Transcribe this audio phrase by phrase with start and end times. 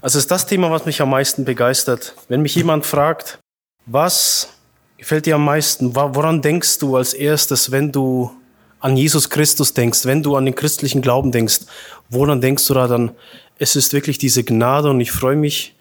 [0.00, 2.14] Also ist das Thema, was mich am meisten begeistert.
[2.28, 3.40] Wenn mich jemand fragt,
[3.84, 4.50] was
[4.96, 8.30] gefällt dir am meisten, woran denkst du als erstes, wenn du
[8.78, 11.62] an Jesus Christus denkst, wenn du an den christlichen Glauben denkst,
[12.10, 13.10] woran denkst du da dann?
[13.58, 15.74] Es ist wirklich diese Gnade und ich freue mich,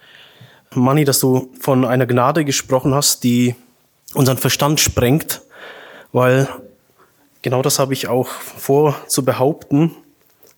[0.73, 3.55] Manni, dass du von einer Gnade gesprochen hast, die
[4.15, 5.41] unseren Verstand sprengt,
[6.11, 6.49] weil
[7.43, 9.95] genau das habe ich auch vor zu behaupten,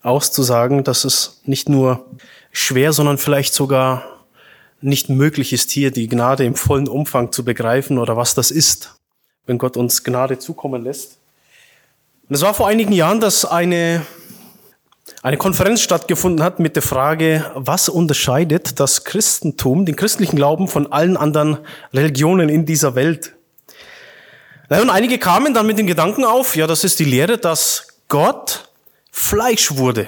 [0.02, 2.06] auszusagen, dass es nicht nur
[2.52, 4.04] schwer, sondern vielleicht sogar
[4.80, 8.94] nicht möglich ist, hier die Gnade im vollen Umfang zu begreifen oder was das ist,
[9.46, 11.18] wenn Gott uns Gnade zukommen lässt.
[12.28, 14.06] Und es war vor einigen Jahren, dass eine,
[15.22, 20.92] eine Konferenz stattgefunden hat mit der Frage, was unterscheidet das Christentum, den christlichen Glauben von
[20.92, 21.58] allen anderen
[21.92, 23.34] Religionen in dieser Welt?
[24.68, 28.70] und einige kamen dann mit dem Gedanken auf, ja, das ist die Lehre, dass Gott
[29.10, 30.06] Fleisch wurde.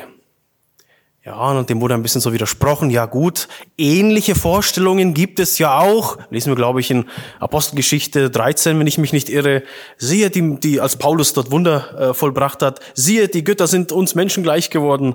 [1.24, 2.90] Ja, und dem wurde ein bisschen so widersprochen.
[2.90, 3.46] Ja gut,
[3.78, 6.18] ähnliche Vorstellungen gibt es ja auch.
[6.30, 7.04] Lesen wir, glaube ich, in
[7.38, 9.62] Apostelgeschichte 13, wenn ich mich nicht irre.
[9.98, 12.80] Siehe, die, die als Paulus dort Wunder äh, vollbracht hat.
[12.94, 15.14] Siehe, die Götter sind uns Menschen gleich geworden.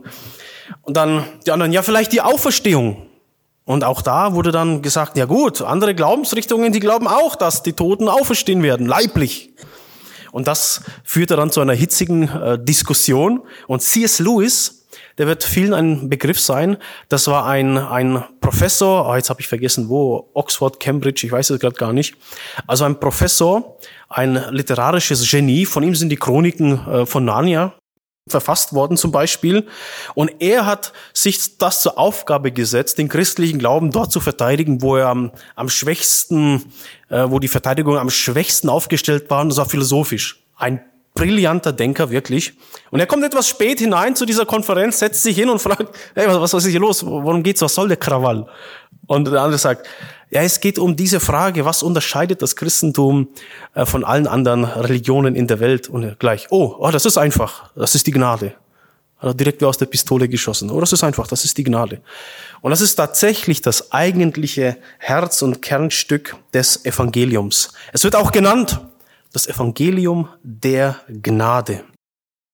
[0.83, 3.05] Und dann die anderen, ja vielleicht die Auferstehung.
[3.65, 7.73] Und auch da wurde dann gesagt, ja gut, andere Glaubensrichtungen, die glauben auch, dass die
[7.73, 9.51] Toten auferstehen werden, leiblich.
[10.31, 13.41] Und das führte dann zu einer hitzigen äh, Diskussion.
[13.67, 14.19] Und C.S.
[14.19, 14.76] Lewis,
[15.17, 16.77] der wird vielen ein Begriff sein.
[17.09, 21.49] Das war ein, ein Professor, oh, jetzt habe ich vergessen wo, Oxford, Cambridge, ich weiß
[21.49, 22.15] es gerade gar nicht.
[22.67, 23.77] Also ein Professor,
[24.09, 27.73] ein literarisches Genie, von ihm sind die Chroniken äh, von Narnia
[28.29, 29.67] verfasst worden zum Beispiel.
[30.13, 34.97] Und er hat sich das zur Aufgabe gesetzt, den christlichen Glauben dort zu verteidigen, wo
[34.97, 36.65] er am, am schwächsten,
[37.09, 40.43] äh, wo die Verteidigung am schwächsten aufgestellt war, und das war philosophisch.
[40.55, 40.81] Ein
[41.17, 42.53] brillanter Denker, wirklich.
[42.91, 46.27] Und er kommt etwas spät hinein zu dieser Konferenz, setzt sich hin und fragt, hey,
[46.27, 47.03] was, was ist hier los?
[47.03, 47.61] Worum geht's?
[47.61, 48.45] Was soll der Krawall?
[49.07, 49.87] Und der andere sagt,
[50.29, 53.29] ja, es geht um diese Frage, was unterscheidet das Christentum
[53.73, 55.89] äh, von allen anderen Religionen in der Welt?
[55.89, 58.53] Und gleich, oh, oh, das ist einfach, das ist die Gnade.
[59.17, 60.69] Hat er direkt wie aus der Pistole geschossen.
[60.69, 62.01] Oh, das ist einfach, das ist die Gnade.
[62.61, 67.73] Und das ist tatsächlich das eigentliche Herz und Kernstück des Evangeliums.
[67.93, 68.79] Es wird auch genannt,
[69.33, 71.83] das Evangelium der Gnade.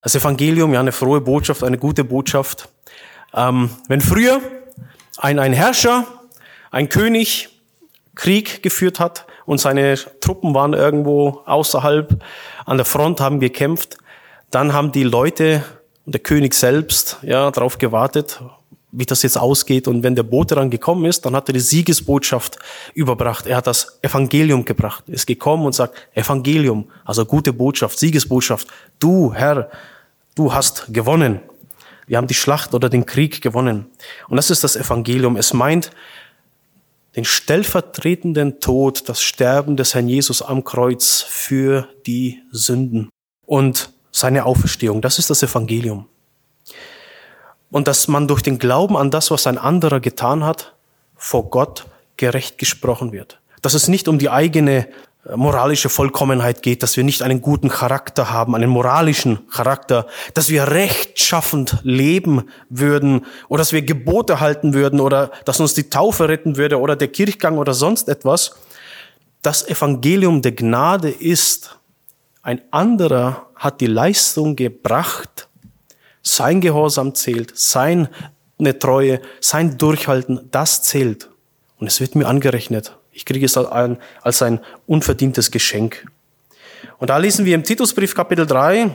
[0.02, 2.68] Das Evangelium, ja, eine frohe Botschaft, eine gute Botschaft.
[3.34, 4.40] Ähm, wenn früher
[5.18, 6.06] ein, ein Herrscher,
[6.70, 7.48] ein König
[8.14, 12.22] Krieg geführt hat und seine Truppen waren irgendwo außerhalb
[12.64, 13.98] an der Front, haben gekämpft,
[14.50, 15.64] dann haben die Leute
[16.04, 18.40] und der König selbst ja darauf gewartet,
[18.96, 19.88] wie das jetzt ausgeht.
[19.88, 22.58] Und wenn der Bote dann gekommen ist, dann hat er die Siegesbotschaft
[22.94, 23.46] überbracht.
[23.46, 25.04] Er hat das Evangelium gebracht.
[25.08, 28.68] Er ist gekommen und sagt, Evangelium, also gute Botschaft, Siegesbotschaft.
[28.98, 29.70] Du, Herr,
[30.34, 31.40] du hast gewonnen.
[32.06, 33.86] Wir haben die Schlacht oder den Krieg gewonnen.
[34.28, 35.36] Und das ist das Evangelium.
[35.36, 35.90] Es meint
[37.16, 43.08] den stellvertretenden Tod, das Sterben des Herrn Jesus am Kreuz für die Sünden
[43.46, 45.00] und seine Auferstehung.
[45.00, 46.06] Das ist das Evangelium
[47.74, 50.74] und dass man durch den Glauben an das, was ein anderer getan hat,
[51.16, 51.86] vor Gott
[52.16, 53.40] gerecht gesprochen wird.
[53.62, 54.86] Dass es nicht um die eigene
[55.26, 60.50] äh, moralische Vollkommenheit geht, dass wir nicht einen guten Charakter haben, einen moralischen Charakter, dass
[60.50, 66.28] wir rechtschaffend leben würden oder dass wir Gebote halten würden oder dass uns die Taufe
[66.28, 68.54] retten würde oder der Kirchgang oder sonst etwas.
[69.42, 71.76] Das Evangelium der Gnade ist,
[72.40, 75.48] ein anderer hat die Leistung gebracht,
[76.24, 78.08] sein Gehorsam zählt, seine
[78.80, 81.28] Treue, sein Durchhalten, das zählt.
[81.78, 82.96] Und es wird mir angerechnet.
[83.12, 86.06] Ich kriege es als ein unverdientes Geschenk.
[86.98, 88.90] Und da lesen wir im Titusbrief Kapitel 3,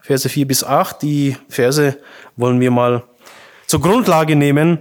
[0.00, 1.02] Verse 4 bis 8.
[1.02, 1.98] Die Verse
[2.36, 3.04] wollen wir mal
[3.66, 4.78] zur Grundlage nehmen.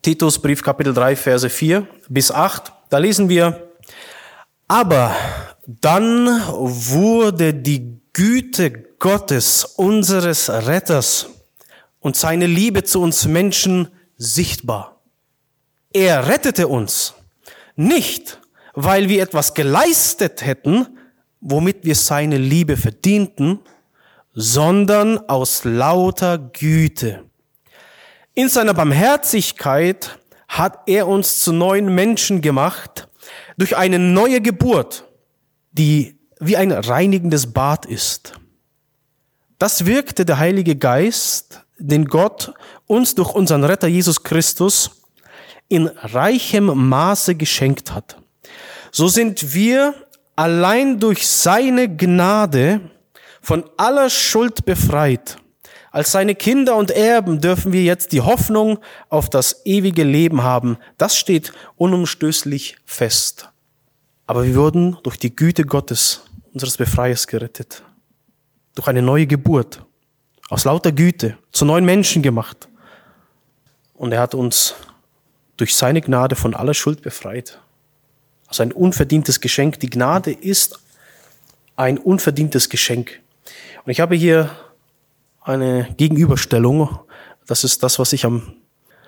[0.00, 2.72] Titusbrief Kapitel 3, Verse 4 bis 8.
[2.88, 3.70] Da lesen wir,
[4.68, 5.14] aber
[5.66, 11.28] dann wurde die Güte Gottes, unseres Retters
[12.00, 15.00] und seine Liebe zu uns Menschen sichtbar.
[15.92, 17.14] Er rettete uns
[17.76, 18.40] nicht,
[18.74, 20.98] weil wir etwas geleistet hätten,
[21.40, 23.60] womit wir seine Liebe verdienten,
[24.34, 27.24] sondern aus lauter Güte.
[28.34, 33.08] In seiner Barmherzigkeit hat er uns zu neuen Menschen gemacht
[33.56, 35.04] durch eine neue Geburt,
[35.72, 38.34] die wie ein reinigendes Bad ist.
[39.58, 42.52] Das wirkte der Heilige Geist, den Gott
[42.86, 45.02] uns durch unseren Retter Jesus Christus
[45.68, 48.16] in reichem Maße geschenkt hat.
[48.90, 49.94] So sind wir
[50.36, 52.80] allein durch seine Gnade
[53.40, 55.36] von aller Schuld befreit,
[55.92, 58.78] Als seine Kinder und Erben dürfen wir jetzt die Hoffnung
[59.10, 60.78] auf das ewige Leben haben.
[60.96, 63.50] Das steht unumstößlich fest.
[64.26, 66.22] Aber wir wurden durch die Güte Gottes,
[66.52, 67.82] unseres Befreiers, gerettet.
[68.74, 69.84] Durch eine neue Geburt.
[70.48, 72.68] Aus lauter Güte zu neuen Menschen gemacht.
[73.94, 74.74] Und er hat uns
[75.56, 77.60] durch seine Gnade von aller Schuld befreit.
[78.48, 79.80] Also ein unverdientes Geschenk.
[79.80, 80.78] Die Gnade ist
[81.76, 83.20] ein unverdientes Geschenk.
[83.84, 84.50] Und ich habe hier
[85.40, 86.98] eine Gegenüberstellung.
[87.46, 88.54] Das ist das, was ich am,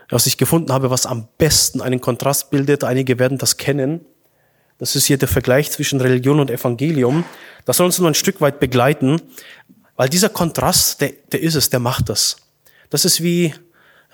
[0.08, 2.84] was ich gefunden habe, was am besten einen Kontrast bildet.
[2.84, 4.04] Einige werden das kennen.
[4.78, 7.24] Das ist hier der Vergleich zwischen Religion und Evangelium.
[7.64, 9.20] Das soll uns nur ein Stück weit begleiten,
[9.96, 12.36] weil dieser Kontrast, der, der ist es, der macht das.
[12.90, 13.54] Das ist wie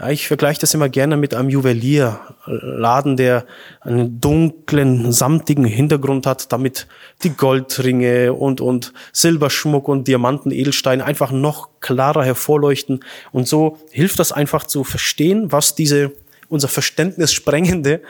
[0.01, 3.45] ja, ich vergleiche das immer gerne mit einem Juwelierladen, der
[3.83, 6.87] einen dunklen, samtigen Hintergrund hat, damit
[7.23, 13.05] die Goldringe und, und Silberschmuck und Diamanten, Edelsteine einfach noch klarer hervorleuchten.
[13.31, 16.13] Und so hilft das einfach zu verstehen, was diese
[16.49, 18.01] unser Verständnis sprengende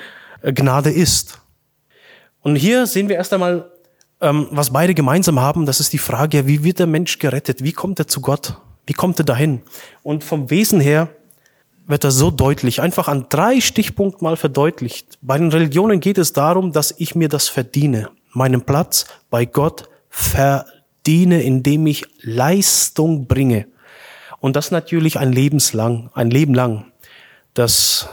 [0.42, 1.40] äh, Gnade ist.
[2.42, 3.70] Und hier sehen wir erst einmal,
[4.20, 5.66] ähm, was beide gemeinsam haben.
[5.66, 7.62] Das ist die Frage, wie wird der Mensch gerettet?
[7.62, 8.56] Wie kommt er zu Gott?
[8.86, 9.62] Wie kommt er dahin?
[10.02, 11.08] Und vom Wesen her
[11.86, 15.18] wird das so deutlich, einfach an drei Stichpunkten mal verdeutlicht.
[15.22, 19.88] Bei den Religionen geht es darum, dass ich mir das verdiene, meinen Platz bei Gott
[20.08, 23.66] verdiene, indem ich Leistung bringe.
[24.38, 26.86] Und das natürlich ein lebenslang, ein Leben lang.
[27.54, 28.08] Das,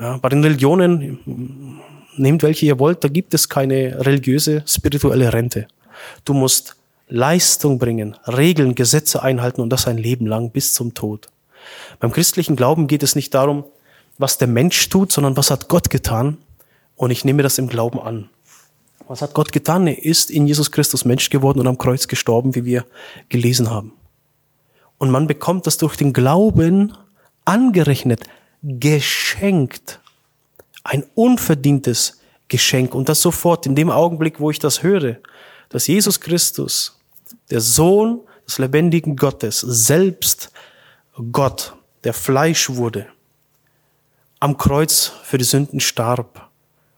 [0.00, 1.75] ja, bei den Religionen,
[2.18, 5.68] nehmt welche ihr wollt, da gibt es keine religiöse, spirituelle Rente.
[6.24, 6.76] Du musst
[7.08, 11.28] Leistung bringen, Regeln, Gesetze einhalten und das ein Leben lang bis zum Tod.
[12.00, 13.64] Beim christlichen Glauben geht es nicht darum,
[14.18, 16.38] was der Mensch tut, sondern was hat Gott getan.
[16.96, 18.30] Und ich nehme das im Glauben an.
[19.08, 19.86] Was hat Gott getan?
[19.86, 22.84] Er ist in Jesus Christus Mensch geworden und am Kreuz gestorben, wie wir
[23.28, 23.92] gelesen haben.
[24.98, 26.92] Und man bekommt das durch den Glauben
[27.44, 28.24] angerechnet,
[28.62, 30.00] geschenkt.
[30.86, 32.94] Ein unverdientes Geschenk.
[32.94, 35.16] Und das sofort in dem Augenblick, wo ich das höre,
[35.68, 37.00] dass Jesus Christus,
[37.50, 40.52] der Sohn des lebendigen Gottes, selbst
[41.32, 41.74] Gott,
[42.04, 43.06] der Fleisch wurde,
[44.38, 46.48] am Kreuz für die Sünden starb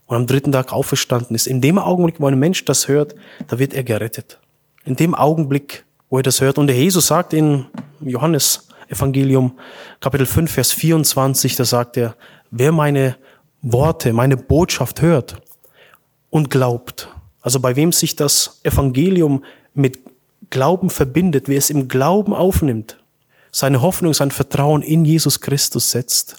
[0.06, 1.46] und am dritten Tag auferstanden ist.
[1.46, 3.14] In dem Augenblick, wo ein Mensch das hört,
[3.46, 4.38] da wird er gerettet.
[4.85, 6.58] In dem Augenblick, wo er das hört.
[6.58, 7.67] Und der Jesus sagt in
[8.00, 9.58] Johannes Evangelium
[10.00, 12.17] Kapitel 5, Vers 24, da sagt er,
[12.50, 13.17] wer meine
[13.62, 15.43] Worte, meine Botschaft hört
[16.31, 17.08] und glaubt,
[17.40, 19.44] also bei wem sich das Evangelium
[19.75, 19.99] mit
[20.50, 22.99] Glauben verbindet, wer es im Glauben aufnimmt,
[23.50, 26.37] seine Hoffnung, sein Vertrauen in Jesus Christus setzt,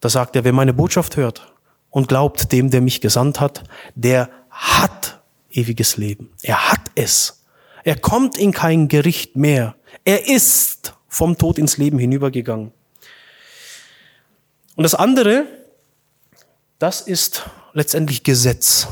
[0.00, 1.52] da sagt er, wer meine Botschaft hört
[1.90, 3.64] und glaubt dem, der mich gesandt hat,
[3.94, 5.20] der hat
[5.50, 6.30] ewiges Leben.
[6.42, 7.44] Er hat es.
[7.84, 9.74] Er kommt in kein Gericht mehr.
[10.04, 12.72] Er ist vom Tod ins Leben hinübergegangen.
[14.76, 15.44] Und das andere,
[16.80, 17.44] das ist
[17.74, 18.88] letztendlich Gesetz.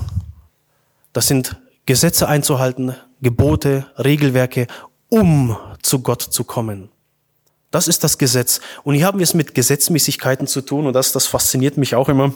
[1.14, 1.56] Das sind
[1.86, 4.66] Gesetze einzuhalten, Gebote, Regelwerke,
[5.08, 6.90] um zu Gott zu kommen.
[7.70, 8.60] Das ist das Gesetz.
[8.84, 12.10] Und hier haben wir es mit Gesetzmäßigkeiten zu tun und das, das fasziniert mich auch
[12.10, 12.34] immer.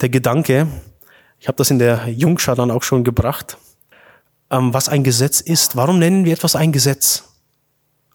[0.00, 0.66] Der Gedanke,
[1.38, 3.58] ich habe das in der Jungschar dann auch schon gebracht,
[4.50, 5.76] ähm, was ein Gesetz ist.
[5.76, 7.22] Warum nennen wir etwas ein Gesetz?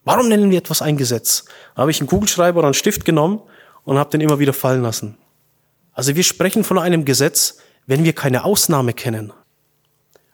[0.04, 1.46] Warum nennen wir etwas ein Gesetz?
[1.74, 3.40] Da habe ich einen Kugelschreiber oder einen Stift genommen
[3.84, 5.16] und habe den immer wieder fallen lassen.
[5.94, 9.32] Also wir sprechen von einem Gesetz, wenn wir keine Ausnahme kennen.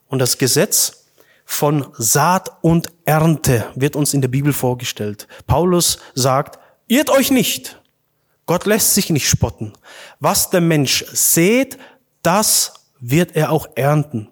[0.08, 1.04] Und das Gesetz
[1.44, 5.28] von Saat und Ernte wird uns in der Bibel vorgestellt.
[5.46, 6.58] Paulus sagt,
[6.88, 7.80] irrt euch nicht.
[8.46, 9.72] Gott lässt sich nicht spotten.
[10.18, 11.78] Was der Mensch sät,
[12.22, 14.28] das wird er auch ernten.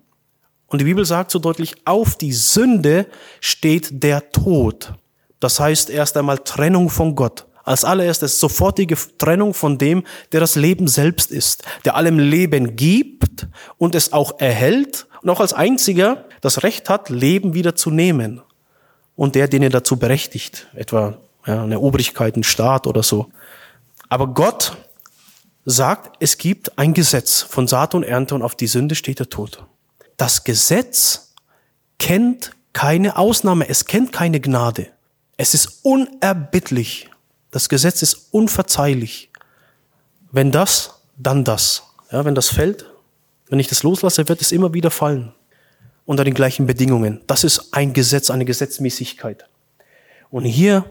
[0.66, 3.06] Und die Bibel sagt so deutlich, auf die Sünde
[3.40, 4.92] steht der Tod.
[5.40, 7.46] Das heißt erst einmal Trennung von Gott.
[7.68, 13.46] Als allererstes sofortige Trennung von dem, der das Leben selbst ist, der allem Leben gibt
[13.76, 18.40] und es auch erhält und auch als einziger das Recht hat, Leben wieder zu nehmen.
[19.16, 23.28] Und der, den er dazu berechtigt, etwa ja, eine Obrigkeit, ein Staat oder so.
[24.08, 24.78] Aber Gott
[25.66, 29.28] sagt, es gibt ein Gesetz von Saat und Ernte und auf die Sünde steht der
[29.28, 29.66] Tod.
[30.16, 31.34] Das Gesetz
[31.98, 34.86] kennt keine Ausnahme, es kennt keine Gnade.
[35.36, 37.10] Es ist unerbittlich.
[37.50, 39.30] Das Gesetz ist unverzeihlich.
[40.30, 41.82] Wenn das, dann das.
[42.12, 42.86] Ja, wenn das fällt,
[43.48, 45.32] wenn ich das loslasse, wird es immer wieder fallen.
[46.04, 47.20] Unter den gleichen Bedingungen.
[47.26, 49.46] Das ist ein Gesetz, eine Gesetzmäßigkeit.
[50.30, 50.84] Und hier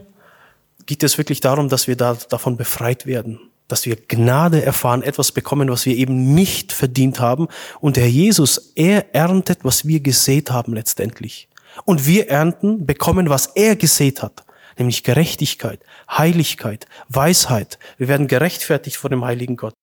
[0.86, 3.40] geht es wirklich darum, dass wir da, davon befreit werden.
[3.66, 7.48] Dass wir Gnade erfahren, etwas bekommen, was wir eben nicht verdient haben.
[7.80, 11.48] Und der Jesus, er erntet, was wir gesät haben letztendlich.
[11.84, 14.44] Und wir ernten, bekommen, was er gesät hat.
[14.78, 15.80] Nämlich Gerechtigkeit,
[16.10, 17.78] Heiligkeit, Weisheit.
[17.96, 19.74] Wir werden gerechtfertigt vor dem heiligen Gott.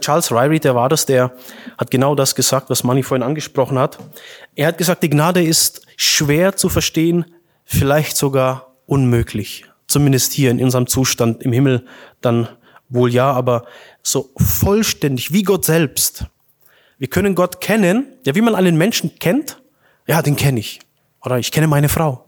[0.00, 1.32] Charles Ryrie, der war das, der
[1.76, 3.98] hat genau das gesagt, was Manny vorhin angesprochen hat.
[4.54, 7.26] Er hat gesagt, die Gnade ist schwer zu verstehen,
[7.64, 9.66] vielleicht sogar unmöglich.
[9.86, 11.84] Zumindest hier in unserem Zustand im Himmel
[12.20, 12.48] dann
[12.88, 13.66] wohl ja, aber
[14.02, 16.26] so vollständig wie Gott selbst.
[16.98, 19.60] Wir können Gott kennen, ja, wie man einen Menschen kennt.
[20.06, 20.80] Ja, den kenne ich.
[21.22, 22.24] Oder ich kenne meine Frau.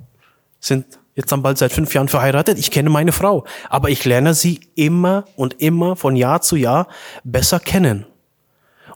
[0.61, 2.59] Sind jetzt dann bald seit fünf Jahren verheiratet.
[2.59, 3.45] Ich kenne meine Frau.
[3.69, 6.89] Aber ich lerne sie immer und immer von Jahr zu Jahr
[7.25, 8.07] besser kennen.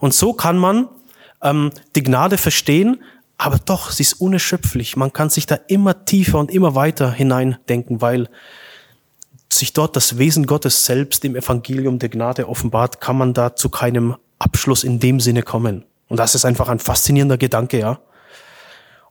[0.00, 0.88] Und so kann man
[1.42, 3.02] ähm, die Gnade verstehen,
[3.38, 4.96] aber doch, sie ist unerschöpflich.
[4.96, 8.28] Man kann sich da immer tiefer und immer weiter hineindenken, weil
[9.52, 13.68] sich dort das Wesen Gottes selbst im Evangelium der Gnade offenbart, kann man da zu
[13.68, 15.84] keinem Abschluss in dem Sinne kommen.
[16.08, 18.00] Und das ist einfach ein faszinierender Gedanke, ja.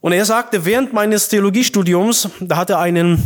[0.06, 3.24] Und er sagte, während meines Theologiestudiums, da hat er einen,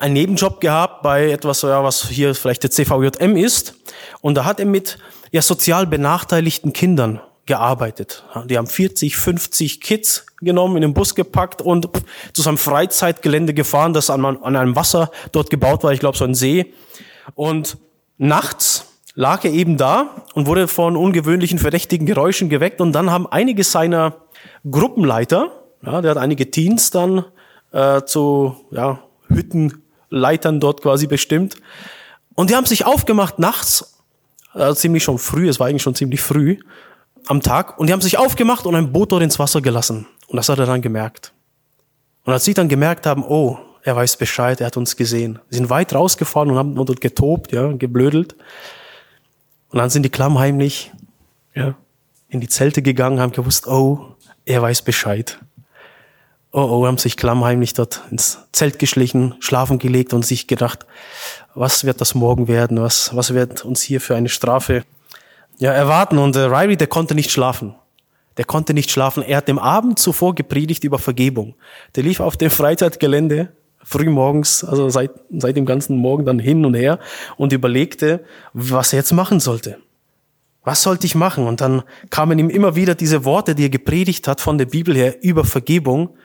[0.00, 3.76] einen Nebenjob gehabt bei etwas, ja, was hier vielleicht der CVJM ist.
[4.20, 4.98] Und da hat er mit
[5.30, 8.22] ja, sozial benachteiligten Kindern gearbeitet.
[8.44, 11.88] Die haben 40, 50 Kids genommen, in den Bus gepackt und
[12.34, 16.34] zu seinem Freizeitgelände gefahren, das an, einem Wasser dort gebaut war, ich glaube so ein
[16.34, 16.74] See.
[17.34, 17.78] Und
[18.18, 23.26] nachts lag er eben da und wurde von ungewöhnlichen verdächtigen Geräuschen geweckt und dann haben
[23.26, 24.16] einige seiner
[24.70, 27.24] Gruppenleiter, ja, der hat einige Teens dann
[27.72, 31.56] äh, zu ja, Hüttenleitern dort quasi bestimmt
[32.34, 34.00] und die haben sich aufgemacht nachts,
[34.54, 36.58] äh, ziemlich schon früh, es war eigentlich schon ziemlich früh,
[37.26, 40.06] am Tag und die haben sich aufgemacht und ein Boot dort ins Wasser gelassen.
[40.28, 41.32] Und das hat er dann gemerkt.
[42.24, 45.38] Und als sie dann gemerkt haben, oh, er weiß Bescheid, er hat uns gesehen.
[45.50, 48.34] Sie sind weit rausgefahren und haben dort getobt, ja, geblödelt.
[49.70, 50.92] Und dann sind die klammheimlich,
[51.54, 51.74] ja,
[52.28, 55.38] in die Zelte gegangen, haben gewusst, oh, er weiß Bescheid.
[56.56, 60.86] Oh, oh, haben sich klammheimlich dort ins Zelt geschlichen, schlafen gelegt und sich gedacht,
[61.56, 62.80] was wird das morgen werden?
[62.80, 64.84] Was, was wird uns hier für eine Strafe
[65.58, 66.16] ja, erwarten.
[66.18, 67.74] Und äh, Riley, der konnte nicht schlafen.
[68.36, 69.24] Der konnte nicht schlafen.
[69.24, 71.56] Er hat dem Abend zuvor gepredigt über Vergebung.
[71.96, 76.64] Der lief auf dem Freizeitgelände früh morgens, also seit, seit dem ganzen Morgen dann hin
[76.64, 77.00] und her
[77.36, 79.78] und überlegte, was er jetzt machen sollte.
[80.62, 81.46] Was sollte ich machen?
[81.48, 84.94] Und dann kamen ihm immer wieder diese Worte, die er gepredigt hat von der Bibel
[84.94, 86.16] her über Vergebung.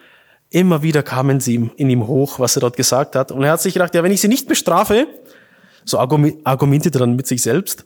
[0.52, 3.32] Immer wieder kamen sie ihm, in ihm hoch, was er dort gesagt hat.
[3.32, 5.08] Und er hat sich gedacht, ja, wenn ich sie nicht bestrafe,
[5.86, 7.86] so argumentiert er dann mit sich selbst,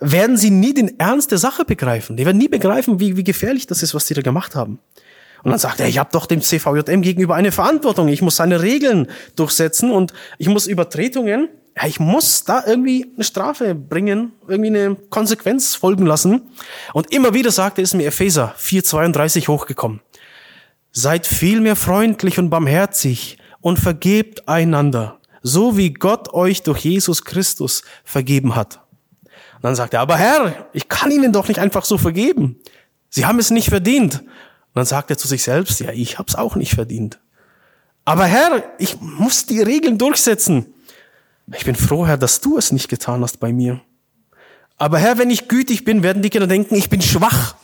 [0.00, 2.16] werden sie nie den Ernst der Sache begreifen.
[2.16, 4.78] Die werden nie begreifen, wie, wie gefährlich das ist, was die da gemacht haben.
[5.42, 8.08] Und dann sagt er, ich habe doch dem CVJM gegenüber eine Verantwortung.
[8.08, 13.24] Ich muss seine Regeln durchsetzen und ich muss Übertretungen, ja, ich muss da irgendwie eine
[13.24, 16.42] Strafe bringen, irgendwie eine Konsequenz folgen lassen.
[16.92, 20.00] Und immer wieder sagte es mir Epheser 4,32 hochgekommen.
[20.96, 27.82] Seid vielmehr freundlich und barmherzig und vergebt einander, so wie Gott euch durch Jesus Christus
[28.04, 28.80] vergeben hat.
[29.56, 32.60] Und dann sagt er, aber Herr, ich kann Ihnen doch nicht einfach so vergeben.
[33.10, 34.20] Sie haben es nicht verdient.
[34.20, 34.28] Und
[34.74, 37.18] dann sagt er zu sich selbst, ja, ich hab's auch nicht verdient.
[38.04, 40.66] Aber Herr, ich muss die Regeln durchsetzen.
[41.52, 43.80] Ich bin froh, Herr, dass du es nicht getan hast bei mir.
[44.76, 47.56] Aber Herr, wenn ich gütig bin, werden die Kinder denken, ich bin schwach.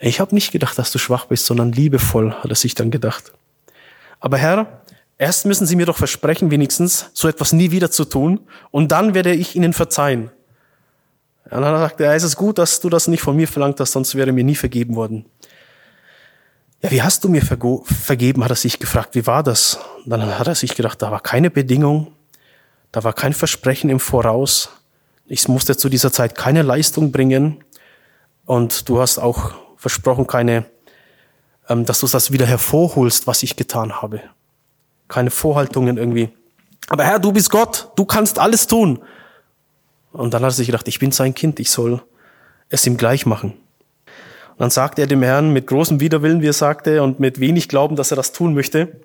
[0.00, 3.32] Ich habe nicht gedacht, dass du schwach bist, sondern liebevoll, hat er sich dann gedacht.
[4.18, 4.80] Aber Herr,
[5.20, 8.40] Erst müssen Sie mir doch versprechen, wenigstens so etwas nie wieder zu tun,
[8.70, 10.30] und dann werde ich Ihnen verzeihen.
[11.50, 13.92] Und dann sagt er, es ist gut, dass du das nicht von mir verlangt hast,
[13.92, 15.26] sonst wäre mir nie vergeben worden.
[16.80, 19.14] Ja, wie hast du mir vergeben, hat er sich gefragt.
[19.14, 19.78] Wie war das?
[20.02, 22.12] Und dann hat er sich gedacht, da war keine Bedingung,
[22.90, 24.70] da war kein Versprechen im Voraus.
[25.26, 27.62] Ich musste zu dieser Zeit keine Leistung bringen.
[28.46, 30.66] Und du hast auch versprochen, keine,
[31.68, 34.20] ähm, dass du das wieder hervorholst, was ich getan habe
[35.10, 36.30] keine Vorhaltungen irgendwie.
[36.88, 39.00] Aber Herr, du bist Gott, du kannst alles tun.
[40.12, 42.02] Und dann hat er sich gedacht, ich bin sein Kind, ich soll
[42.70, 43.52] es ihm gleich machen.
[44.50, 47.68] Und dann sagte er dem Herrn mit großem Widerwillen, wie er sagte, und mit wenig
[47.68, 49.00] Glauben, dass er das tun möchte.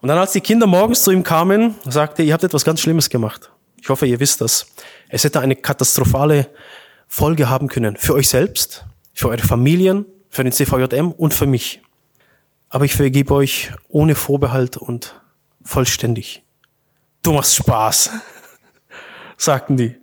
[0.00, 2.80] Und dann, als die Kinder morgens zu ihm kamen, sagte er, ihr habt etwas ganz
[2.80, 3.50] Schlimmes gemacht.
[3.80, 4.66] Ich hoffe, ihr wisst das.
[5.08, 6.48] Es hätte eine katastrophale
[7.08, 7.96] Folge haben können.
[7.96, 8.84] Für euch selbst,
[9.16, 11.80] für eure Familien, für den CVJM und für mich
[12.68, 15.20] aber ich vergebe euch ohne Vorbehalt und
[15.62, 16.42] vollständig.
[17.22, 18.10] Du machst Spaß,
[19.36, 19.96] sagten die.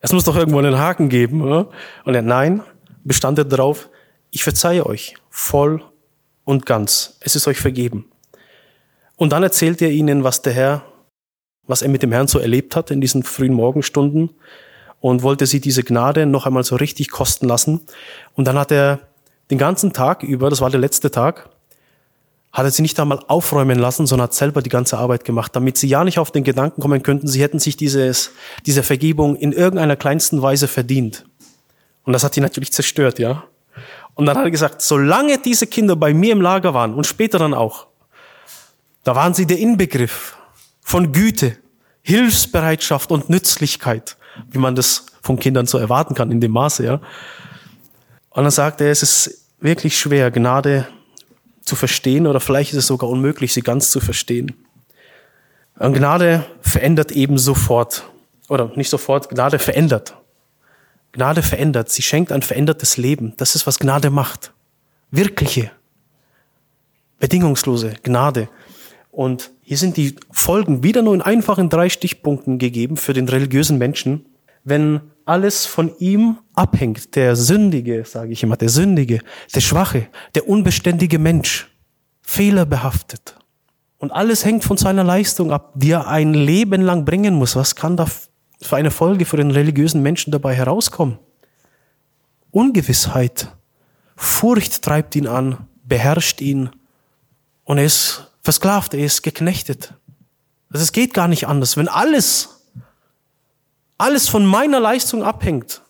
[0.00, 1.42] Es muss doch irgendwo einen Haken geben.
[1.42, 1.70] Oder?
[2.04, 2.62] Und er, nein,
[3.04, 3.88] bestand er darauf,
[4.30, 5.82] ich verzeihe euch voll
[6.44, 7.16] und ganz.
[7.20, 8.10] Es ist euch vergeben.
[9.16, 10.84] Und dann erzählt er ihnen, was der Herr,
[11.66, 14.30] was er mit dem Herrn so erlebt hat in diesen frühen Morgenstunden
[15.00, 17.80] und wollte sie diese Gnade noch einmal so richtig kosten lassen.
[18.34, 19.00] Und dann hat er
[19.50, 21.48] den ganzen Tag über, das war der letzte Tag,
[22.52, 25.78] hat er sie nicht einmal aufräumen lassen, sondern hat selber die ganze Arbeit gemacht, damit
[25.78, 28.32] sie ja nicht auf den Gedanken kommen könnten, sie hätten sich dieses,
[28.66, 31.24] diese Vergebung in irgendeiner kleinsten Weise verdient.
[32.04, 33.44] Und das hat ihn natürlich zerstört, ja.
[34.14, 37.38] Und dann hat er gesagt, solange diese Kinder bei mir im Lager waren und später
[37.38, 37.86] dann auch,
[39.04, 40.36] da waren sie der Inbegriff
[40.80, 41.56] von Güte,
[42.02, 44.16] Hilfsbereitschaft und Nützlichkeit,
[44.50, 47.00] wie man das von Kindern so erwarten kann in dem Maße, ja.
[48.30, 50.86] Und dann sagt er, es ist wirklich schwer, Gnade
[51.64, 54.54] zu verstehen oder vielleicht ist es sogar unmöglich, sie ganz zu verstehen.
[55.78, 58.04] Und Gnade verändert eben sofort.
[58.48, 60.14] Oder nicht sofort, Gnade verändert.
[61.12, 61.90] Gnade verändert.
[61.90, 63.34] Sie schenkt ein verändertes Leben.
[63.36, 64.52] Das ist, was Gnade macht.
[65.10, 65.70] Wirkliche,
[67.18, 68.48] bedingungslose Gnade.
[69.10, 73.78] Und hier sind die Folgen wieder nur in einfachen drei Stichpunkten gegeben für den religiösen
[73.78, 74.26] Menschen.
[74.68, 77.14] Wenn alles von ihm abhängt.
[77.14, 79.20] Der Sündige, sage ich immer, der Sündige,
[79.54, 81.70] der Schwache, der unbeständige Mensch,
[82.22, 83.36] fehlerbehaftet.
[83.98, 87.56] Und alles hängt von seiner Leistung ab, die er ein Leben lang bringen muss.
[87.56, 91.18] Was kann da für eine Folge für den religiösen Menschen dabei herauskommen?
[92.50, 93.48] Ungewissheit,
[94.16, 96.70] Furcht treibt ihn an, beherrscht ihn
[97.64, 99.92] und er ist versklavt, er ist geknechtet.
[100.70, 101.76] Also es geht gar nicht anders.
[101.76, 102.57] Wenn alles
[103.98, 105.82] alles von meiner Leistung abhängt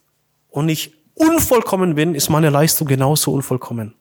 [0.48, 3.94] und ich unvollkommen bin, ist meine Leistung genauso unvollkommen.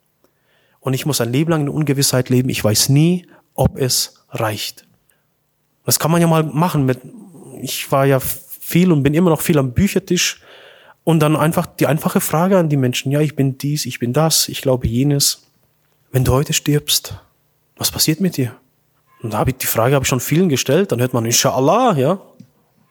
[0.80, 2.50] Und ich muss ein Leben lang in Ungewissheit leben.
[2.50, 4.86] Ich weiß nie, ob es reicht.
[5.86, 7.00] Das kann man ja mal machen mit,
[7.62, 10.42] ich war ja viel und bin immer noch viel am Büchertisch
[11.04, 14.14] und dann einfach die einfache Frage an die Menschen, ja, ich bin dies, ich bin
[14.14, 15.48] das, ich glaube jenes.
[16.12, 17.16] Wenn du heute stirbst,
[17.78, 18.56] was passiert mit dir?
[19.22, 21.98] Und da habe ich die Frage habe ich schon vielen gestellt, dann hört man Inshallah,
[21.98, 22.20] ja,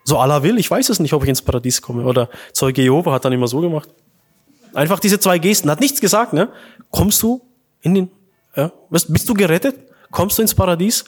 [0.06, 2.04] so Allah will, ich weiß es nicht, ob ich ins Paradies komme.
[2.04, 3.88] Oder Zeuge Jehova hat dann immer so gemacht.
[4.72, 6.48] Einfach diese zwei Gesten, hat nichts gesagt, ne?
[6.90, 7.42] Kommst du
[7.80, 8.10] in den,
[8.54, 9.76] ja, bist du gerettet?
[10.12, 11.04] Kommst du ins Paradies?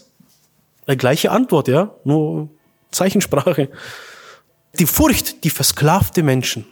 [0.88, 2.48] Die gleiche Antwort, ja, nur
[2.90, 3.70] Zeichensprache.
[4.78, 6.66] Die Furcht, die versklavte Menschen.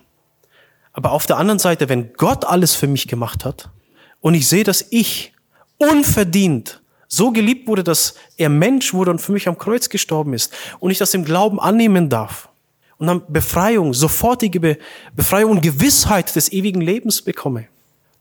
[0.93, 3.71] Aber auf der anderen Seite, wenn Gott alles für mich gemacht hat
[4.21, 5.33] und ich sehe, dass ich
[5.79, 10.53] unverdient so geliebt wurde, dass er Mensch wurde und für mich am Kreuz gestorben ist
[10.81, 12.49] und ich das im Glauben annehmen darf
[12.99, 14.79] und dann Befreiung, sofortige
[15.15, 17.69] Befreiung und Gewissheit des ewigen Lebens bekomme.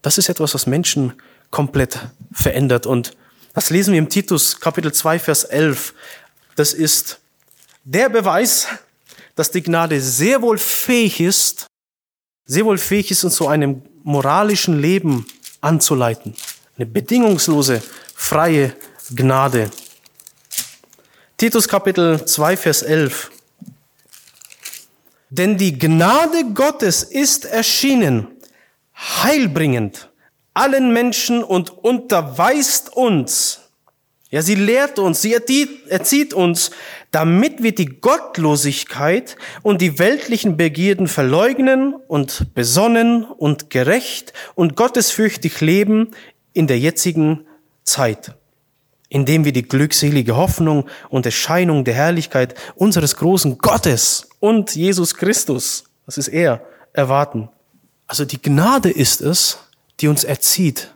[0.02, 1.13] Das ist etwas, was Menschen
[1.52, 2.00] komplett
[2.32, 3.15] verändert und
[3.54, 5.93] das lesen wir im Titus Kapitel 2 Vers 11.
[6.58, 7.21] Das ist
[7.86, 8.67] der Beweis,
[9.36, 11.67] dass die Gnade sehr wohl fähig ist,
[12.45, 15.26] sehr wohl fähig ist, uns zu einem moralischen Leben
[15.62, 16.36] anzuleiten.
[16.78, 17.82] Eine bedingungslose
[18.25, 18.73] freie
[19.13, 19.69] Gnade.
[21.38, 23.29] Titus Kapitel 2, Vers 11.
[25.29, 28.27] Denn die Gnade Gottes ist erschienen,
[28.97, 30.09] heilbringend
[30.55, 33.59] allen Menschen und unterweist uns.
[34.31, 36.71] Ja, sie lehrt uns, sie erzieht uns,
[37.11, 45.61] damit wir die Gottlosigkeit und die weltlichen Begierden verleugnen und besonnen und gerecht und gottesfürchtig
[45.61, 46.11] leben
[46.53, 47.45] in der jetzigen
[47.86, 48.36] Zeit,
[49.10, 55.86] indem wir die glückselige Hoffnung und Erscheinung der Herrlichkeit unseres großen Gottes und Jesus Christus,
[56.06, 56.62] das ist er,
[56.93, 57.50] erwarten.
[58.08, 59.60] Also die Gnade ist es,
[60.00, 60.93] die uns erzieht,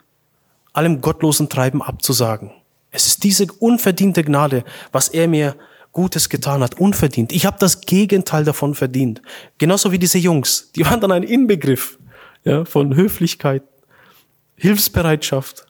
[0.73, 2.51] allem gottlosen Treiben abzusagen.
[2.91, 5.55] Es ist diese unverdiente Gnade, was er mir
[5.91, 7.31] Gutes getan hat, unverdient.
[7.31, 9.21] Ich habe das Gegenteil davon verdient.
[9.57, 11.97] Genauso wie diese Jungs, die waren dann ein Inbegriff
[12.43, 13.63] ja, von Höflichkeit,
[14.55, 15.65] Hilfsbereitschaft,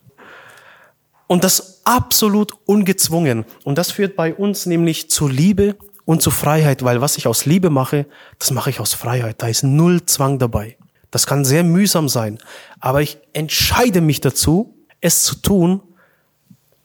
[1.29, 3.45] und das absolut ungezwungen.
[3.63, 7.45] Und das führt bei uns nämlich zu Liebe und zu Freiheit, weil was ich aus
[7.45, 8.07] Liebe mache,
[8.39, 9.35] das mache ich aus Freiheit.
[9.39, 10.75] Da ist null Zwang dabei.
[11.11, 12.39] Das kann sehr mühsam sein,
[12.79, 15.81] aber ich entscheide mich dazu, es zu tun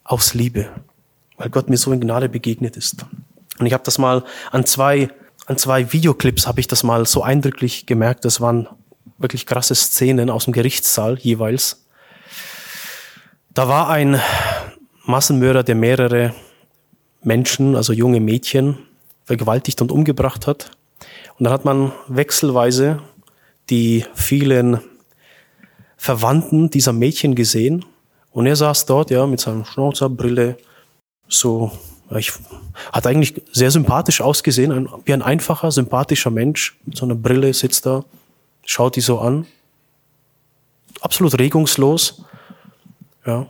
[0.03, 0.69] aus Liebe,
[1.39, 3.07] weil Gott mir so in Gnade begegnet ist.
[3.59, 5.09] Und ich habe das mal an zwei
[5.47, 8.25] an zwei Videoclips habe ich das mal so eindrücklich gemerkt.
[8.25, 8.67] Das waren
[9.19, 11.84] wirklich krasse Szenen aus dem Gerichtssaal jeweils.
[13.55, 14.21] Da war ein
[15.05, 16.35] Massenmörder, der mehrere
[17.23, 18.79] Menschen, also junge Mädchen,
[19.23, 20.73] vergewaltigt und umgebracht hat.
[21.39, 23.01] Und dann hat man wechselweise
[23.71, 24.81] die vielen
[25.97, 27.85] Verwandten dieser Mädchen gesehen.
[28.33, 30.59] Und er saß dort, ja, mit seiner Schnauzerbrille,
[31.29, 31.71] so,
[32.11, 32.33] ich,
[32.93, 37.55] hat eigentlich sehr sympathisch ausgesehen, ein, wie ein einfacher, sympathischer Mensch mit so einer Brille
[37.55, 38.05] sitzt da,
[38.67, 39.47] schaut die so an.
[41.01, 42.25] Absolut regungslos.
[43.27, 43.47] Ja.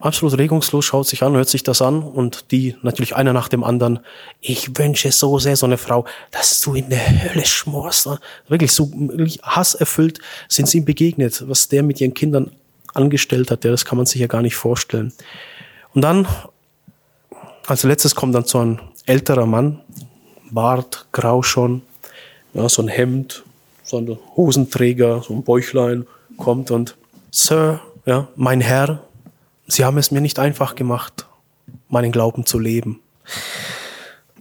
[0.00, 3.64] Absolut regungslos schaut sich an, hört sich das an und die natürlich einer nach dem
[3.64, 3.98] anderen.
[4.40, 8.08] Ich wünsche so sehr so eine Frau, dass du in der Hölle schmorst.
[8.46, 8.92] Wirklich so
[9.42, 11.42] hasserfüllt sind sie ihm begegnet.
[11.48, 12.52] Was der mit ihren Kindern
[12.94, 15.12] angestellt hat, ja, das kann man sich ja gar nicht vorstellen.
[15.94, 16.28] Und dann,
[17.66, 19.80] als letztes kommt dann so ein älterer Mann,
[20.50, 21.82] Bart, grau schon,
[22.54, 23.42] ja, so ein Hemd,
[23.82, 26.96] so ein Hosenträger, so ein Bäuchlein, kommt und,
[27.30, 29.04] Sir, ja, mein Herr,
[29.66, 31.26] Sie haben es mir nicht einfach gemacht,
[31.90, 33.00] meinen Glauben zu leben.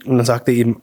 [0.06, 0.82] Und dann sagt er eben,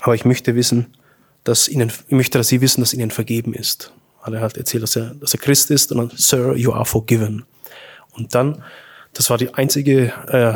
[0.00, 0.96] aber ich möchte wissen,
[1.44, 3.92] dass Ihnen, ich möchte, dass Sie wissen, dass Ihnen vergeben ist.
[4.20, 6.84] Hat er halt erzählt, dass er, dass er Christ ist und dann, Sir, you are
[6.84, 7.44] forgiven.
[8.16, 8.64] Und dann,
[9.12, 10.54] das war die einzige, äh,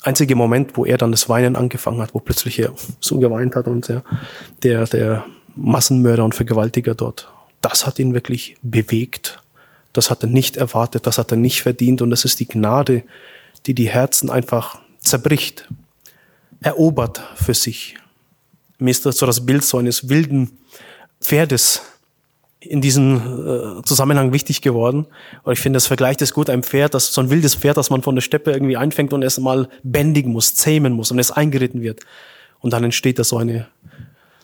[0.00, 3.68] einzige Moment, wo er dann das Weinen angefangen hat, wo plötzlich er so geweint hat
[3.68, 4.02] und der,
[4.62, 7.30] der, der Massenmörder und Vergewaltiger dort.
[7.60, 9.43] Das hat ihn wirklich bewegt.
[9.94, 13.02] Das hat er nicht erwartet, das hat er nicht verdient und das ist die Gnade,
[13.64, 15.66] die die Herzen einfach zerbricht,
[16.60, 17.96] erobert für sich.
[18.78, 20.58] Mir ist das so das Bild so eines wilden
[21.20, 21.82] Pferdes
[22.60, 25.06] in diesem äh, Zusammenhang wichtig geworden.
[25.42, 27.90] Und ich finde, das vergleicht es gut, ein Pferd, das so ein wildes Pferd, das
[27.90, 31.30] man von der Steppe irgendwie einfängt und erst mal bändigen muss, zähmen muss und es
[31.30, 32.00] eingeritten wird.
[32.60, 33.68] Und dann entsteht da so eine,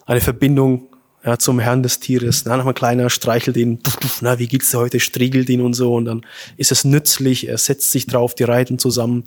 [0.07, 0.90] eine Verbindung
[1.25, 2.45] ja, zum Herrn des Tieres.
[2.45, 3.81] Dann ein kleiner streichelt ihn,
[4.21, 5.95] na, wie geht's dir heute, striegelt ihn und so.
[5.95, 9.25] Und dann ist es nützlich, er setzt sich drauf, die reiten zusammen.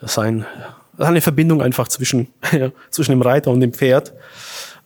[0.00, 0.46] Das ist, ein,
[0.98, 4.12] eine Verbindung einfach zwischen, ja, zwischen dem Reiter und dem Pferd.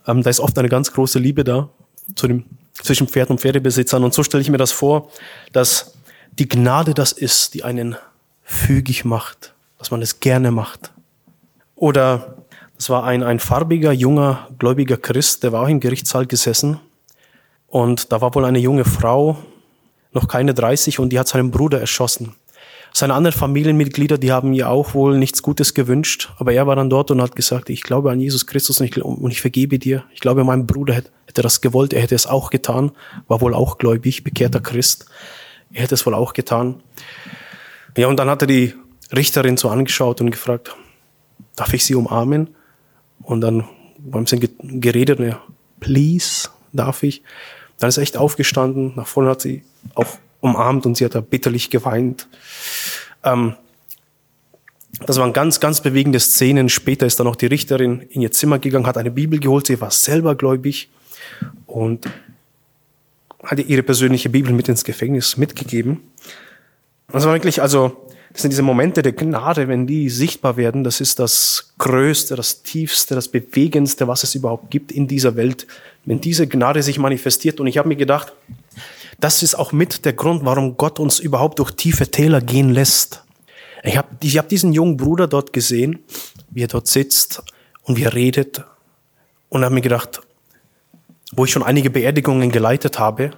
[0.07, 1.69] Ähm, da ist oft eine ganz große Liebe da
[2.15, 4.05] zu dem zwischen Pferd und Pferdebesitzern.
[4.05, 5.11] Und so stelle ich mir das vor,
[5.53, 5.95] dass
[6.39, 7.97] die Gnade das ist, die einen
[8.45, 10.93] fügig macht, dass man es gerne macht.
[11.75, 12.38] Oder
[12.79, 16.79] das war ein, ein farbiger, junger, gläubiger Christ, der war auch im Gerichtssaal gesessen.
[17.67, 19.37] Und da war wohl eine junge Frau,
[20.13, 22.37] noch keine 30, und die hat seinen Bruder erschossen.
[22.95, 26.89] Seine anderen Familienmitglieder, die haben ihr auch wohl nichts Gutes gewünscht, aber er war dann
[26.89, 30.05] dort und hat gesagt, ich glaube an Jesus Christus und ich, und ich vergebe dir.
[30.15, 32.93] Ich glaube, mein Bruder hätte, hätte das gewollt, er hätte es auch getan,
[33.27, 35.07] war wohl auch gläubig, bekehrter Christ.
[35.73, 36.83] Er hätte es wohl auch getan.
[37.97, 38.73] Ja, und dann hat er die
[39.15, 40.75] Richterin so angeschaut und gefragt,
[41.57, 42.55] darf ich sie umarmen?
[43.23, 43.65] Und dann
[44.13, 45.41] haben sie geredet er,
[45.81, 47.23] please, darf ich?
[47.79, 49.63] Dann ist er echt aufgestanden, nach vorne hat sie
[49.95, 52.29] auch umarmt und sie hat da bitterlich geweint.
[53.25, 53.55] Ähm,
[55.07, 56.69] das waren ganz, ganz bewegende Szenen.
[56.69, 59.67] Später ist dann noch die Richterin in ihr Zimmer gegangen, hat eine Bibel geholt.
[59.67, 60.89] Sie war selber gläubig
[61.67, 62.07] und
[63.43, 66.01] hat ihre persönliche Bibel mit ins Gefängnis mitgegeben.
[67.11, 70.85] Das war wirklich, also, das sind diese Momente der Gnade, wenn die sichtbar werden.
[70.85, 75.67] Das ist das Größte, das Tiefste, das Bewegendste, was es überhaupt gibt in dieser Welt.
[76.05, 77.59] Wenn diese Gnade sich manifestiert.
[77.59, 78.33] Und ich habe mir gedacht,
[79.19, 83.25] das ist auch mit der Grund, warum Gott uns überhaupt durch tiefe Täler gehen lässt.
[83.83, 86.01] Ich habe ich hab diesen jungen Bruder dort gesehen,
[86.51, 87.43] wie er dort sitzt
[87.83, 88.63] und wie er redet
[89.49, 90.21] und habe mir gedacht,
[91.33, 93.33] wo ich schon einige Beerdigungen geleitet habe,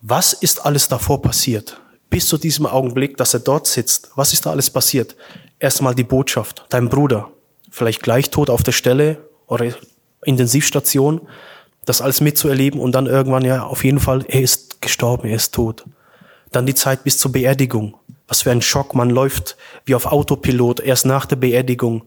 [0.00, 1.81] was ist alles davor passiert?
[2.12, 5.16] Bis zu diesem Augenblick, dass er dort sitzt, was ist da alles passiert?
[5.58, 7.30] Erstmal die Botschaft, dein Bruder,
[7.70, 9.72] vielleicht gleich tot auf der Stelle oder
[10.22, 11.22] Intensivstation,
[11.86, 15.54] das alles mitzuerleben und dann irgendwann ja auf jeden Fall, er ist gestorben, er ist
[15.54, 15.86] tot.
[16.50, 17.96] Dann die Zeit bis zur Beerdigung.
[18.28, 22.02] Was für ein Schock, man läuft wie auf Autopilot, erst nach der Beerdigung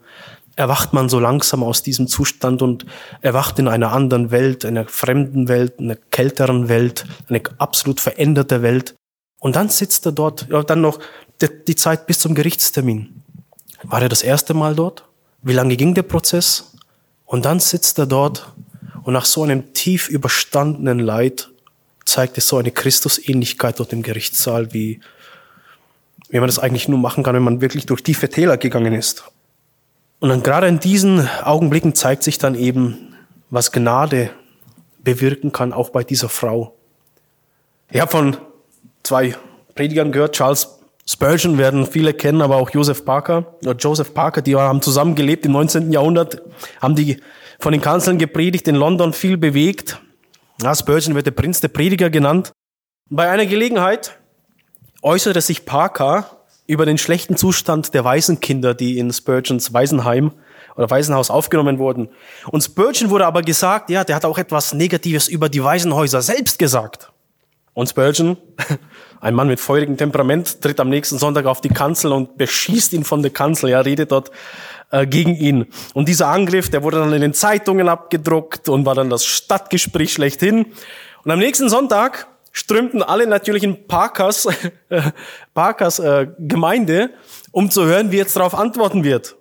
[0.55, 2.85] erwacht man so langsam aus diesem Zustand und
[3.21, 8.93] erwacht in einer anderen Welt, einer fremden Welt, einer kälteren Welt, eine absolut veränderte Welt.
[9.39, 10.99] Und dann sitzt er dort, ja, dann noch
[11.41, 13.21] die, Zeit bis zum Gerichtstermin.
[13.83, 15.05] War er das erste Mal dort?
[15.41, 16.71] Wie lange ging der Prozess?
[17.25, 18.51] Und dann sitzt er dort
[19.03, 21.49] und nach so einem tief überstandenen Leid
[22.05, 24.99] zeigt es so eine Christusähnlichkeit dort im Gerichtssaal, wie,
[26.29, 29.25] wie man das eigentlich nur machen kann, wenn man wirklich durch tiefe Täler gegangen ist.
[30.19, 33.15] Und dann gerade in diesen Augenblicken zeigt sich dann eben,
[33.49, 34.31] was Gnade
[34.99, 36.75] bewirken kann, auch bei dieser Frau.
[37.93, 38.37] Habe von
[39.05, 39.35] zwei
[39.75, 44.55] Predigern gehört, Charles Spurgeon werden viele kennen, aber auch Joseph Parker, oder Joseph Parker, die
[44.55, 45.91] haben zusammen gelebt im 19.
[45.91, 46.41] Jahrhundert,
[46.81, 47.21] haben die
[47.59, 50.01] von den Kanzeln gepredigt, in London viel bewegt.
[50.61, 52.51] Ja, Spurgeon wird der Prinz der Prediger genannt.
[53.09, 54.17] Bei einer Gelegenheit
[55.03, 60.31] äußerte sich Parker über den schlechten Zustand der Waisenkinder, die in Spurgeons Waisenheim
[60.75, 62.09] oder Waisenhaus aufgenommen wurden.
[62.49, 66.57] Und Spurgeon wurde aber gesagt, ja, der hat auch etwas Negatives über die Waisenhäuser selbst
[66.57, 67.11] gesagt.
[67.75, 68.37] Und Spurgeon,
[69.19, 73.03] ein Mann mit feurigem Temperament, tritt am nächsten Sonntag auf die Kanzel und beschießt ihn
[73.03, 73.69] von der Kanzel.
[73.69, 74.31] Ja, redet dort
[74.91, 75.67] äh, gegen ihn.
[75.93, 80.13] Und dieser Angriff, der wurde dann in den Zeitungen abgedruckt und war dann das Stadtgespräch
[80.13, 80.67] schlechthin.
[81.25, 84.47] Und am nächsten Sonntag strömten alle natürlich in Parkers,
[85.53, 87.09] Parkers äh, Gemeinde,
[87.51, 89.35] um zu hören, wie jetzt darauf antworten wird.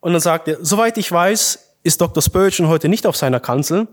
[0.00, 2.22] Und dann sagt er, soweit ich weiß, ist Dr.
[2.22, 3.88] Spurgeon heute nicht auf seiner Kanzel.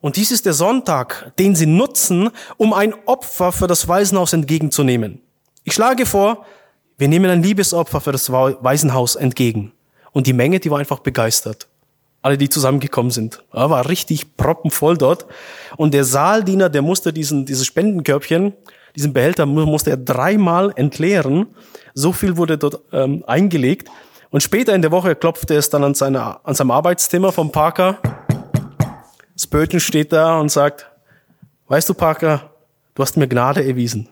[0.00, 5.20] Und dies ist der Sonntag, den Sie nutzen, um ein Opfer für das Waisenhaus entgegenzunehmen.
[5.64, 6.46] Ich schlage vor,
[6.98, 9.72] wir nehmen ein Liebesopfer für das Waisenhaus entgegen.
[10.12, 11.68] Und die Menge, die war einfach begeistert.
[12.22, 13.44] Alle, die zusammengekommen sind.
[13.52, 15.26] War richtig proppenvoll dort.
[15.76, 18.52] Und der Saaldiener, der musste diesen, dieses Spendenkörbchen,
[18.96, 21.46] diesen Behälter, musste er dreimal entleeren.
[21.94, 23.88] So viel wurde dort ähm, eingelegt.
[24.30, 27.98] Und später in der Woche klopfte es dann an, seine, an seinem Arbeitszimmer vom Parker.
[29.48, 30.84] Spurgeon steht da und sagt,
[31.68, 32.50] weißt du, Parker,
[32.94, 34.10] du hast mir Gnade erwiesen.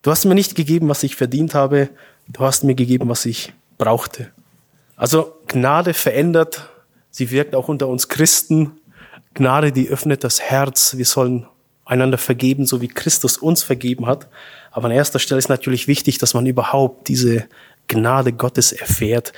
[0.00, 1.90] Du hast mir nicht gegeben, was ich verdient habe.
[2.28, 4.30] Du hast mir gegeben, was ich brauchte.
[4.96, 6.70] Also Gnade verändert,
[7.10, 8.80] sie wirkt auch unter uns Christen.
[9.34, 10.96] Gnade, die öffnet das Herz.
[10.96, 11.46] Wir sollen
[11.84, 14.28] einander vergeben, so wie Christus uns vergeben hat.
[14.70, 17.44] Aber an erster Stelle ist natürlich wichtig, dass man überhaupt diese
[17.86, 19.34] Gnade Gottes erfährt.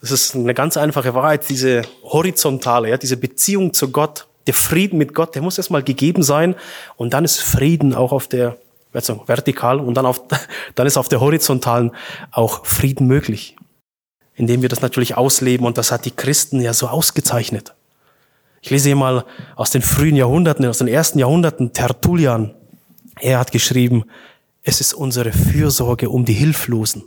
[0.00, 4.98] Das ist eine ganz einfache Wahrheit, diese horizontale, ja, diese Beziehung zu Gott, der Frieden
[4.98, 6.54] mit Gott, der muss erstmal gegeben sein
[6.96, 8.56] und dann ist Frieden auch auf der
[8.92, 10.22] also vertikal und dann auf,
[10.74, 11.92] dann ist auf der horizontalen
[12.30, 13.56] auch Frieden möglich
[14.36, 17.74] indem wir das natürlich ausleben und das hat die Christen ja so ausgezeichnet.
[18.60, 19.24] Ich lese hier mal
[19.56, 22.54] aus den frühen Jahrhunderten, aus den ersten Jahrhunderten, Tertullian.
[23.18, 24.04] Er hat geschrieben,
[24.62, 27.04] es ist unsere Fürsorge um die Hilflosen,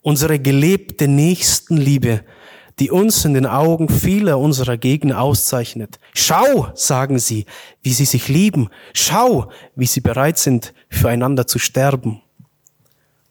[0.00, 2.20] unsere gelebte Nächstenliebe,
[2.78, 5.98] die uns in den Augen vieler unserer Gegner auszeichnet.
[6.14, 7.46] Schau, sagen sie,
[7.82, 8.68] wie sie sich lieben.
[8.94, 12.22] Schau, wie sie bereit sind, füreinander zu sterben.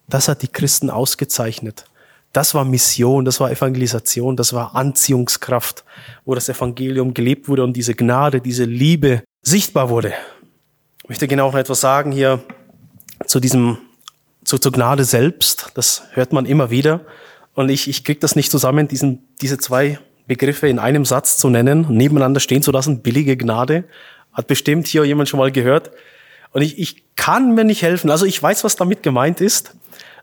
[0.10, 1.86] Das hat die Christen ausgezeichnet.
[2.34, 5.86] Das war Mission, das war Evangelisation, das war Anziehungskraft,
[6.26, 10.14] wo das Evangelium gelebt wurde und diese Gnade, diese Liebe sichtbar wurde.
[11.04, 12.44] Ich möchte genau noch etwas sagen hier
[13.26, 13.78] zu diesem,
[14.44, 15.72] zu, zur Gnade selbst.
[15.74, 17.02] Das hört man immer wieder.
[17.58, 21.50] Und ich, ich kriege das nicht zusammen, diesen, diese zwei Begriffe in einem Satz zu
[21.50, 23.02] nennen, nebeneinander stehen zu lassen.
[23.02, 23.86] Billige Gnade.
[24.32, 25.90] Hat bestimmt hier jemand schon mal gehört.
[26.52, 28.12] Und ich, ich kann mir nicht helfen.
[28.12, 29.76] Also ich weiß, was damit gemeint ist.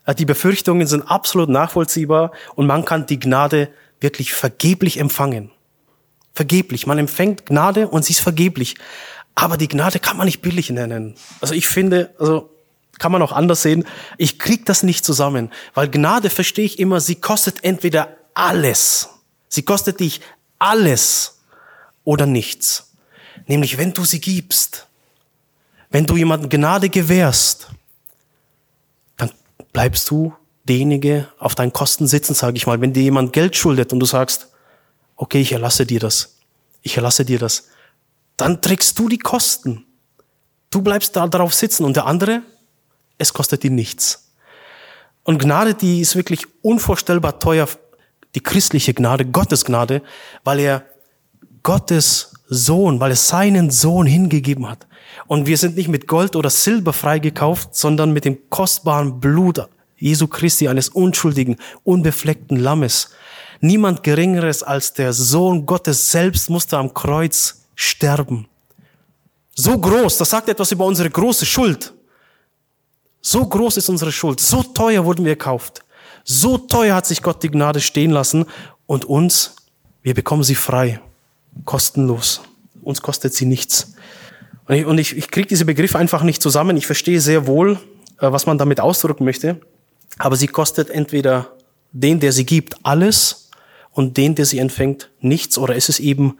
[0.06, 3.68] Äh, die Befürchtungen sind absolut nachvollziehbar und man kann die Gnade
[3.98, 5.50] wirklich vergeblich empfangen.
[6.34, 6.86] Vergeblich.
[6.86, 8.76] Man empfängt Gnade und sie ist vergeblich.
[9.34, 11.16] Aber die Gnade kann man nicht billig nennen.
[11.40, 12.53] Also ich finde, also
[12.98, 13.85] kann man auch anders sehen.
[14.18, 19.09] Ich krieg das nicht zusammen, weil Gnade verstehe ich immer, sie kostet entweder alles.
[19.48, 20.20] Sie kostet dich
[20.59, 21.38] alles
[22.04, 22.92] oder nichts.
[23.46, 24.87] Nämlich wenn du sie gibst.
[25.90, 27.68] Wenn du jemandem Gnade gewährst,
[29.72, 32.80] bleibst du derjenige auf deinen Kosten sitzen, sage ich mal.
[32.80, 34.48] Wenn dir jemand Geld schuldet und du sagst,
[35.16, 36.37] okay, ich erlasse dir das,
[36.83, 37.68] ich erlasse dir das,
[38.37, 39.87] dann trägst du die Kosten.
[40.70, 42.42] Du bleibst da darauf sitzen und der andere,
[43.18, 44.33] es kostet ihn nichts.
[45.22, 47.68] Und Gnade, die ist wirklich unvorstellbar teuer,
[48.35, 50.03] die christliche Gnade, Gottes Gnade,
[50.42, 50.85] weil er
[51.62, 54.87] Gottes Sohn, weil er seinen Sohn hingegeben hat.
[55.27, 60.27] Und wir sind nicht mit Gold oder Silber freigekauft, sondern mit dem kostbaren Blut Jesu
[60.27, 63.11] Christi, eines unschuldigen, unbefleckten Lammes.
[63.61, 68.46] Niemand Geringeres als der Sohn Gottes selbst musste am Kreuz sterben.
[69.55, 71.94] So groß, das sagt etwas über unsere große Schuld.
[73.26, 75.82] So groß ist unsere Schuld, so teuer wurden wir gekauft.
[76.24, 78.44] So teuer hat sich Gott die Gnade stehen lassen
[78.84, 79.56] und uns,
[80.02, 81.00] wir bekommen sie frei,
[81.64, 82.42] kostenlos.
[82.82, 83.94] Uns kostet sie nichts.
[84.68, 86.76] Und ich, und ich, ich kriege diese Begriffe einfach nicht zusammen.
[86.76, 87.78] Ich verstehe sehr wohl,
[88.20, 89.58] äh, was man damit ausdrücken möchte.
[90.18, 91.50] Aber sie kostet entweder
[91.92, 93.48] den, der sie gibt, alles
[93.90, 95.56] und den, der sie empfängt, nichts.
[95.56, 96.37] Oder ist es eben,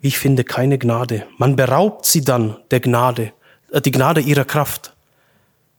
[0.00, 1.26] wie ich finde, keine Gnade.
[1.38, 3.32] Man beraubt sie dann der Gnade,
[3.72, 4.93] äh, die Gnade ihrer Kraft.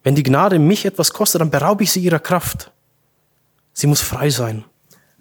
[0.06, 2.72] Wenn die Gnade mich etwas kostet, dann beraube ich sie ihrer Kraft.
[3.74, 4.64] Sie muss frei sein.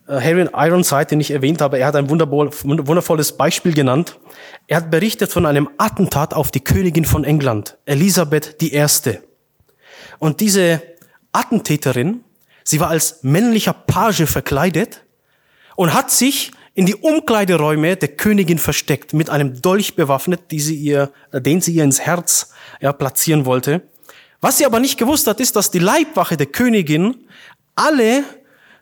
[0.07, 4.21] Äh, Harry Ironside, den ich erwähnt habe, er hat ein wundervolles Beispiel genannt.
[4.67, 8.87] Er hat berichtet von einem Attentat auf die Königin von England, Elisabeth I.
[10.19, 10.83] Und diese
[11.33, 12.23] Attentäterin,
[12.63, 15.03] sie war als männlicher Page verkleidet
[15.77, 21.11] und hat sich in die Umkleideräume der Königin versteckt, mit einem Dolch bewaffnet, sie ihr,
[21.33, 22.51] den sie ihr ins Herz
[22.83, 23.81] ja, platzieren wollte.
[24.45, 27.17] Was sie aber nicht gewusst hat, ist, dass die Leibwache der Königin
[27.75, 28.25] alle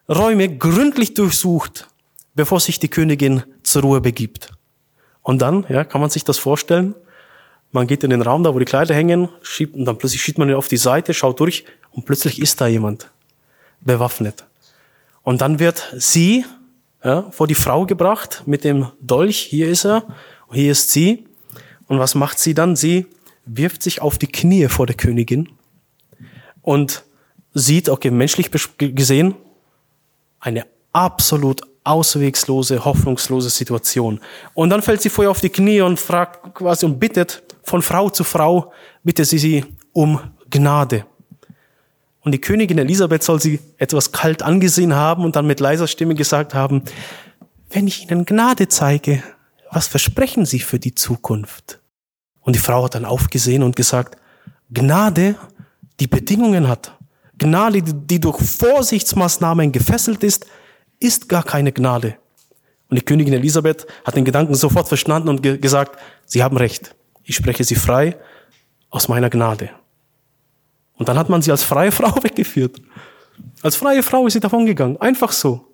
[0.08, 1.86] Räume gründlich durchsucht,
[2.34, 4.50] bevor sich die Königin zur Ruhe begibt.
[5.22, 6.96] Und dann, ja, kann man sich das vorstellen?
[7.70, 10.36] Man geht in den Raum, da wo die Kleider hängen, schiebt, und dann plötzlich schiebt
[10.36, 13.12] man ihn auf die Seite, schaut durch, und plötzlich ist da jemand
[13.82, 14.42] bewaffnet.
[15.22, 16.44] Und dann wird sie
[17.04, 20.08] ja, vor die Frau gebracht mit dem Dolch, hier ist er,
[20.50, 21.24] hier ist sie.
[21.86, 22.74] Und was macht sie dann?
[22.74, 23.06] Sie
[23.44, 25.48] wirft sich auf die Knie vor der Königin
[26.62, 27.04] und
[27.54, 29.34] sieht, okay, menschlich gesehen,
[30.40, 34.20] eine absolut auswegslose, hoffnungslose Situation.
[34.54, 38.08] Und dann fällt sie vorher auf die Knie und fragt quasi und bittet von Frau
[38.10, 41.04] zu Frau, bitte sie sie um Gnade.
[42.20, 46.14] Und die Königin Elisabeth soll sie etwas kalt angesehen haben und dann mit leiser Stimme
[46.14, 46.82] gesagt haben,
[47.70, 49.22] wenn ich Ihnen Gnade zeige,
[49.70, 51.80] was versprechen Sie für die Zukunft?
[52.42, 54.16] Und die Frau hat dann aufgesehen und gesagt,
[54.70, 55.36] Gnade,
[56.00, 56.92] die Bedingungen hat,
[57.38, 60.46] Gnade, die durch Vorsichtsmaßnahmen gefesselt ist,
[61.00, 62.16] ist gar keine Gnade.
[62.88, 66.94] Und die Königin Elisabeth hat den Gedanken sofort verstanden und ge gesagt, Sie haben recht.
[67.24, 68.16] Ich spreche Sie frei
[68.90, 69.70] aus meiner Gnade.
[71.02, 72.80] Und dann hat man sie als freie Frau weggeführt.
[73.62, 75.00] Als freie Frau ist sie davongegangen.
[75.00, 75.66] Einfach so.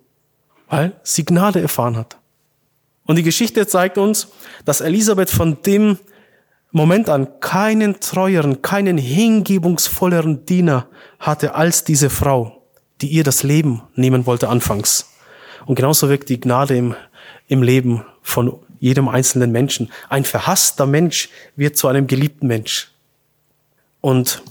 [0.68, 2.16] Weil sie Gnade erfahren hat.
[3.04, 4.28] Und die Geschichte zeigt uns,
[4.64, 5.98] dass Elisabeth von dem
[6.70, 10.86] Moment an keinen treueren, keinen hingebungsvolleren Diener
[11.18, 12.62] hatte als diese Frau,
[13.00, 15.10] die ihr das Leben nehmen wollte anfangs.
[15.64, 16.94] Und genauso wirkt die Gnade im,
[17.46, 19.90] im Leben von jedem einzelnen Menschen.
[20.08, 22.92] Ein verhasster Mensch wird zu einem geliebten Mensch.
[24.00, 24.42] Und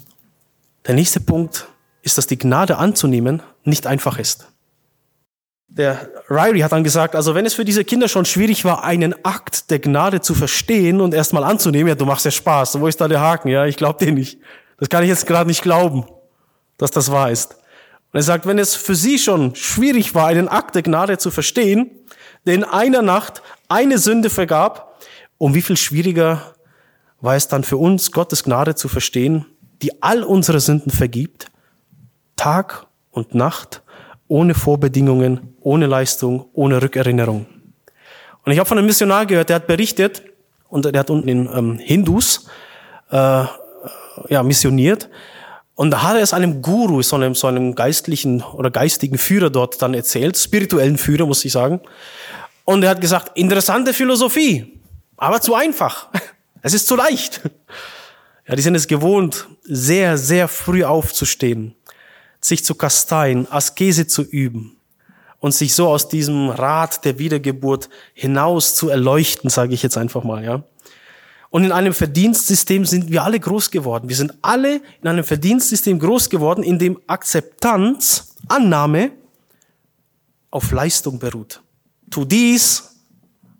[0.88, 1.68] der nächste Punkt
[2.02, 4.48] ist, dass die Gnade anzunehmen nicht einfach ist.
[5.70, 9.14] Der Ryrie hat dann gesagt, also wenn es für diese Kinder schon schwierig war, einen
[9.26, 13.02] Akt der Gnade zu verstehen und erstmal anzunehmen, ja, du machst ja Spaß, wo ist
[13.02, 13.50] da der Haken?
[13.50, 14.40] Ja, ich glaube dir nicht.
[14.80, 16.06] Das kann ich jetzt gerade nicht glauben,
[16.78, 17.56] dass das wahr ist.
[18.12, 21.32] Und er sagt, wenn es für sie schon schwierig war, einen Akt der Gnade zu
[21.32, 21.92] verstehen,
[22.46, 24.98] der in einer Nacht eine Sünde vergab,
[25.38, 26.56] um wie viel schwieriger
[27.20, 29.46] war es dann für uns, Gottes Gnade zu verstehen,
[29.82, 31.48] die all unsere Sünden vergibt,
[32.36, 33.82] Tag und Nacht,
[34.28, 37.46] ohne Vorbedingungen, ohne Leistung, ohne Rückerinnerung.
[38.44, 40.24] Und ich habe von einem Missionar gehört, der hat berichtet,
[40.70, 42.48] und der hat unten in ähm, Hindus
[43.10, 43.46] äh,
[44.30, 45.10] ja, missioniert,
[45.78, 49.52] und da hat er es einem Guru, so einem, so einem geistlichen oder geistigen Führer
[49.52, 51.82] dort dann erzählt, spirituellen Führer, muss ich sagen.
[52.66, 54.82] Und er hat gesagt, interessante Philosophie,
[55.16, 56.10] aber zu einfach.
[56.64, 57.42] Es ist zu leicht.
[58.50, 61.76] Ja, die sind es gewohnt, sehr, sehr früh aufzustehen,
[62.42, 64.78] sich zu kasteien, Askese zu üben
[65.40, 70.24] und sich so aus diesem Rad der Wiedergeburt hinaus zu erleuchten, sage ich jetzt einfach
[70.24, 70.64] mal, ja.
[71.50, 74.10] Und in einem Verdienstsystem sind wir alle groß geworden.
[74.10, 79.12] Wir sind alle in einem Verdienstsystem groß geworden, in dem Akzeptanz, Annahme
[80.52, 81.62] auf Leistung beruht.
[82.10, 82.98] Tu dies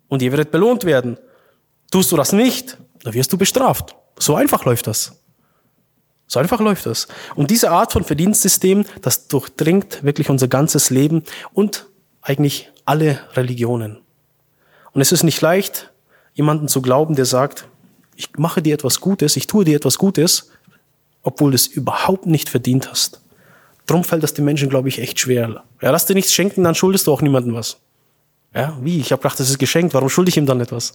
[0.08, 1.18] und ihr werdet belohnt werden.
[1.90, 3.96] Tust du das nicht, dann wirst du bestraft.
[4.18, 5.17] So einfach läuft das.
[6.28, 7.08] So einfach läuft das.
[7.34, 11.86] Und diese Art von Verdienstsystem, das durchdringt wirklich unser ganzes Leben und
[12.20, 13.98] eigentlich alle Religionen.
[14.92, 15.90] Und es ist nicht leicht,
[16.34, 17.66] jemanden zu glauben, der sagt,
[18.14, 20.50] ich mache dir etwas Gutes, ich tue dir etwas Gutes,
[21.22, 23.22] obwohl du es überhaupt nicht verdient hast.
[23.86, 25.62] Drum fällt das den Menschen, glaube ich, echt schwer.
[25.80, 27.78] Ja, lass dir nichts schenken, dann schuldest du auch niemandem was.
[28.54, 29.00] Ja, wie?
[29.00, 30.92] Ich habe gedacht, das ist geschenkt, warum schulde ich ihm dann etwas?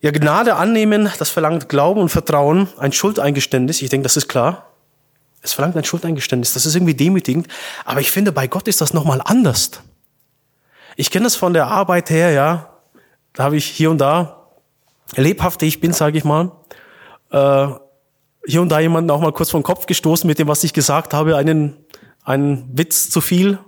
[0.00, 3.82] Ja, Gnade annehmen, das verlangt Glauben und Vertrauen, ein Schuldeingeständnis.
[3.82, 4.70] Ich denke, das ist klar.
[5.42, 6.52] Es verlangt ein Schuldeingeständnis.
[6.52, 7.48] Das ist irgendwie demütigend.
[7.84, 9.70] Aber ich finde, bei Gott ist das nochmal anders.
[10.96, 12.70] Ich kenne das von der Arbeit her, ja.
[13.32, 14.48] Da habe ich hier und da,
[15.16, 16.52] lebhafte ich bin, sage ich mal,
[17.30, 17.68] äh,
[18.46, 21.12] hier und da jemanden auch mal kurz vom Kopf gestoßen mit dem, was ich gesagt
[21.12, 21.76] habe, einen,
[22.24, 23.58] einen Witz zu viel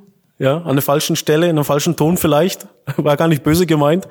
[0.41, 4.09] ja, an der falschen Stelle, in einem falschen Ton vielleicht, war gar nicht böse gemeint.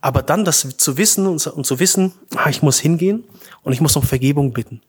[0.00, 3.24] Aber dann das zu wissen und, zu wissen, ah, ich muss hingehen
[3.62, 4.82] und ich muss um Vergebung bitten.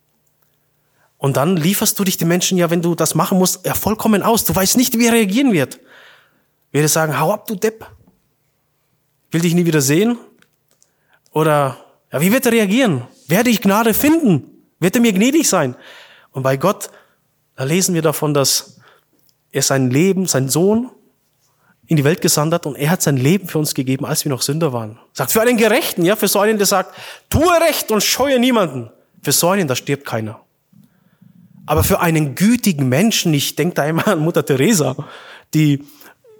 [1.20, 4.24] Und dann lieferst du dich den Menschen ja, wenn du das machen musst, ja vollkommen
[4.24, 4.46] aus.
[4.46, 5.80] Du weißt nicht, wie er reagieren wird.
[6.72, 7.86] Wird er sagen, hau ab, du Depp.
[9.30, 10.18] Will dich nie wieder sehen?
[11.32, 11.78] Oder,
[12.12, 13.04] ja, wie wird er reagieren?
[13.28, 14.66] Werde ich Gnade finden?
[14.80, 15.76] Wird er mir gnädig sein?
[16.32, 16.90] Und bei Gott,
[17.56, 18.73] da lesen wir davon, dass
[19.54, 20.90] er sein Leben, sein Sohn
[21.88, 24.42] in die Welt gesandt und er hat sein Leben für uns gegeben, als wir noch
[24.42, 25.00] Sünder waren.
[25.14, 26.96] Sagt, für einen Gerechten, ja, für so einen, der sagt,
[27.30, 28.90] tue Recht und scheue niemanden.
[29.22, 30.40] Für so einen, da stirbt keiner.
[31.66, 34.96] Aber für einen gütigen Menschen, ich denke da immer an Mutter Teresa,
[35.54, 35.84] die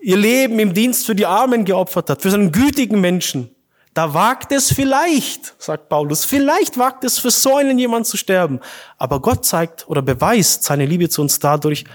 [0.02, 3.54] ihr Leben im Dienst für die Armen geopfert hat, für so einen gütigen Menschen,
[3.94, 8.60] da wagt es vielleicht, sagt Paulus, vielleicht wagt es für so einen jemand zu sterben.
[8.98, 11.86] Aber Gott zeigt oder beweist seine Liebe zu uns dadurch,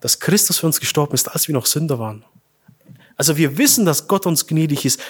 [0.00, 2.24] dass Christus für uns gestorben ist, als wir noch Sünder waren.
[3.16, 5.00] Also wir wissen, dass Gott uns gnädig ist.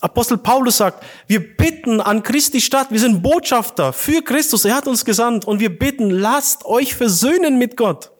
[0.00, 4.86] Apostel Paulus sagt, wir bitten an Christi Stadt, wir sind Botschafter für Christus, er hat
[4.86, 8.10] uns gesandt und wir bitten, lasst euch versöhnen mit Gott.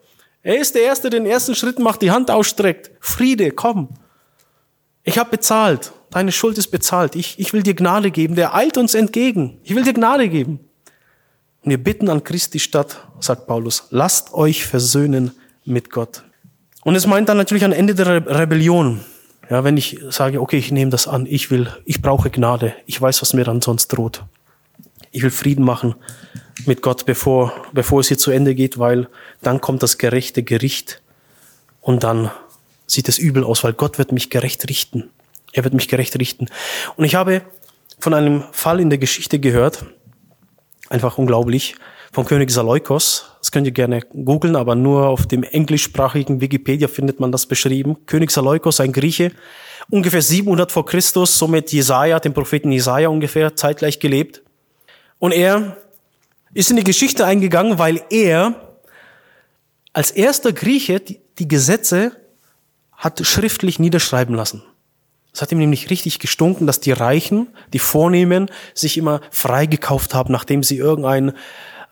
[0.41, 2.91] Er ist der Erste, der den ersten Schritt macht, die Hand ausstreckt.
[2.99, 3.89] Friede, komm.
[5.03, 8.77] Ich habe bezahlt, deine Schuld ist bezahlt, ich, ich will dir Gnade geben, der eilt
[8.77, 10.59] uns entgegen, ich will dir Gnade geben.
[11.61, 15.31] Und wir bitten an Christi Stadt, sagt Paulus, lasst euch versöhnen
[15.65, 16.23] mit Gott.
[16.83, 19.01] Und es meint dann natürlich ein Ende der Re Rebellion.
[19.49, 22.99] Ja, wenn ich sage, okay, ich nehme das an, ich will, ich brauche Gnade, ich
[23.01, 24.23] weiß, was mir dann sonst droht.
[25.11, 25.95] Ich will Frieden machen
[26.65, 29.07] mit Gott, bevor, bevor es hier zu Ende geht, weil
[29.41, 31.01] dann kommt das gerechte Gericht
[31.81, 32.31] und dann
[32.87, 35.09] sieht es übel aus, weil Gott wird mich gerecht richten.
[35.51, 36.47] Er wird mich gerecht richten.
[36.95, 37.41] Und ich habe
[37.99, 39.85] von einem Fall in der Geschichte gehört,
[40.89, 41.75] einfach unglaublich,
[42.13, 43.25] vom König Saleukos.
[43.39, 47.97] Das könnt ihr gerne googeln, aber nur auf dem englischsprachigen Wikipedia findet man das beschrieben.
[48.05, 49.31] König Saleukos, ein Grieche,
[49.89, 54.43] ungefähr 700 vor Christus, somit Jesaja, dem Propheten Jesaja ungefähr zeitgleich gelebt.
[55.17, 55.75] Und er
[56.53, 58.77] ist in die Geschichte eingegangen, weil er
[59.91, 62.11] als erster Grieche die, Gesetze
[62.91, 64.63] hat schriftlich niederschreiben lassen.
[65.33, 70.31] Es hat ihm nämlich richtig gestunken, dass die Reichen, die Vornehmen, sich immer freigekauft haben,
[70.31, 71.33] nachdem sie irgendein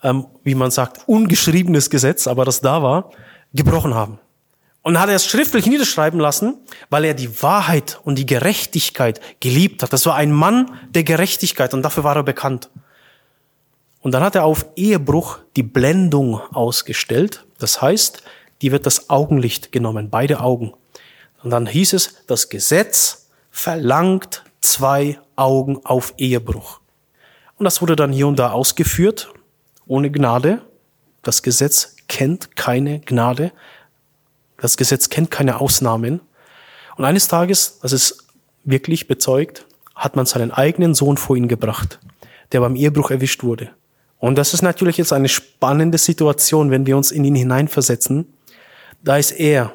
[0.03, 3.11] ähm, wie man sagt, ungeschriebenes Gesetz, aber das da war,
[3.53, 4.19] gebrochen haben.
[4.83, 6.55] Und hat er es schriftlich niederschreiben lassen,
[6.89, 9.93] weil er die Wahrheit und die Gerechtigkeit geliebt hat.
[9.93, 12.69] Das war ein Mann der Gerechtigkeit und dafür war er bekannt.
[13.99, 17.45] Und dann hat er auf Ehebruch die Blendung ausgestellt.
[17.59, 18.23] Das heißt,
[18.63, 20.73] die wird das Augenlicht genommen, beide Augen.
[21.43, 26.79] Und dann hieß es, das Gesetz verlangt zwei Augen auf Ehebruch.
[27.57, 29.31] Und das wurde dann hier und da ausgeführt
[29.91, 30.61] ohne Gnade.
[31.21, 33.51] Das Gesetz kennt keine Gnade.
[34.57, 36.21] Das Gesetz kennt keine Ausnahmen.
[36.95, 38.25] Und eines Tages, das ist
[38.63, 41.99] wirklich bezeugt, hat man seinen eigenen Sohn vor ihn gebracht,
[42.53, 43.71] der beim Ehebruch erwischt wurde.
[44.17, 48.31] Und das ist natürlich jetzt eine spannende Situation, wenn wir uns in ihn hineinversetzen.
[49.03, 49.73] Da ist er,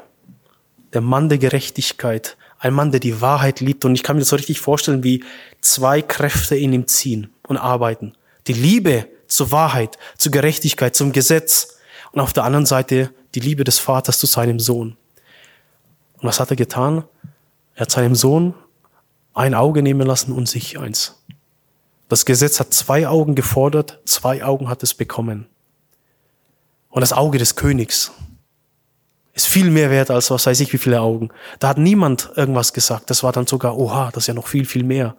[0.95, 3.85] der Mann der Gerechtigkeit, ein Mann, der die Wahrheit liebt.
[3.85, 5.25] Und ich kann mir so richtig vorstellen, wie
[5.61, 8.15] zwei Kräfte in ihm ziehen und arbeiten.
[8.47, 11.77] Die Liebe zur Wahrheit, zur Gerechtigkeit, zum Gesetz
[12.13, 14.97] und auf der anderen Seite die Liebe des Vaters zu seinem Sohn.
[16.19, 17.05] Und was hat er getan?
[17.75, 18.55] Er hat seinem Sohn
[19.35, 21.23] ein Auge nehmen lassen und sich eins.
[22.09, 25.47] Das Gesetz hat zwei Augen gefordert, zwei Augen hat es bekommen.
[26.89, 28.13] Und das Auge des Königs
[29.35, 31.29] ist viel mehr wert als was weiß ich wie viele Augen.
[31.59, 33.11] Da hat niemand irgendwas gesagt.
[33.11, 35.15] Das war dann sogar, oha, das ist ja noch viel, viel mehr.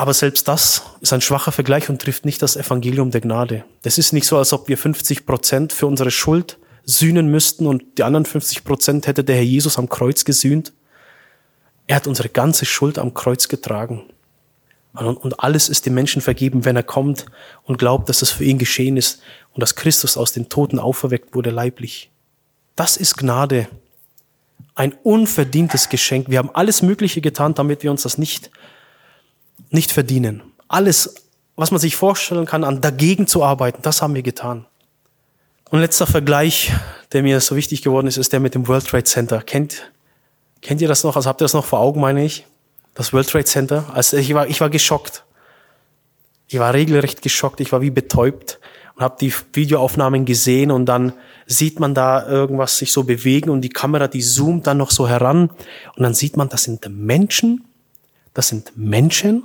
[0.00, 3.66] Aber selbst das ist ein schwacher Vergleich und trifft nicht das Evangelium der Gnade.
[3.82, 7.84] Das ist nicht so, als ob wir 50 Prozent für unsere Schuld sühnen müssten und
[7.98, 10.72] die anderen 50 Prozent hätte der Herr Jesus am Kreuz gesühnt.
[11.86, 14.04] Er hat unsere ganze Schuld am Kreuz getragen.
[14.94, 17.26] Und alles ist dem Menschen vergeben, wenn er kommt
[17.64, 19.20] und glaubt, dass es für ihn geschehen ist
[19.52, 22.10] und dass Christus aus den Toten auferweckt wurde leiblich.
[22.74, 23.68] Das ist Gnade.
[24.74, 26.30] Ein unverdientes Geschenk.
[26.30, 28.50] Wir haben alles Mögliche getan, damit wir uns das nicht
[29.70, 30.42] nicht verdienen.
[30.68, 31.14] Alles,
[31.56, 34.66] was man sich vorstellen kann, an dagegen zu arbeiten, das haben wir getan.
[35.70, 36.72] Und letzter Vergleich,
[37.12, 39.40] der mir so wichtig geworden ist, ist der mit dem World Trade Center.
[39.40, 39.90] Kennt,
[40.62, 41.16] kennt ihr das noch?
[41.16, 42.46] Also habt ihr das noch vor Augen, meine ich?
[42.94, 43.84] Das World Trade Center.
[43.94, 45.24] Also ich war, ich war geschockt.
[46.48, 47.60] Ich war regelrecht geschockt.
[47.60, 48.58] Ich war wie betäubt
[48.96, 51.12] und habe die Videoaufnahmen gesehen und dann
[51.46, 55.08] sieht man da irgendwas sich so bewegen und die Kamera, die zoomt dann noch so
[55.08, 55.50] heran
[55.96, 57.64] und dann sieht man, das sind Menschen,
[58.34, 59.44] das sind Menschen,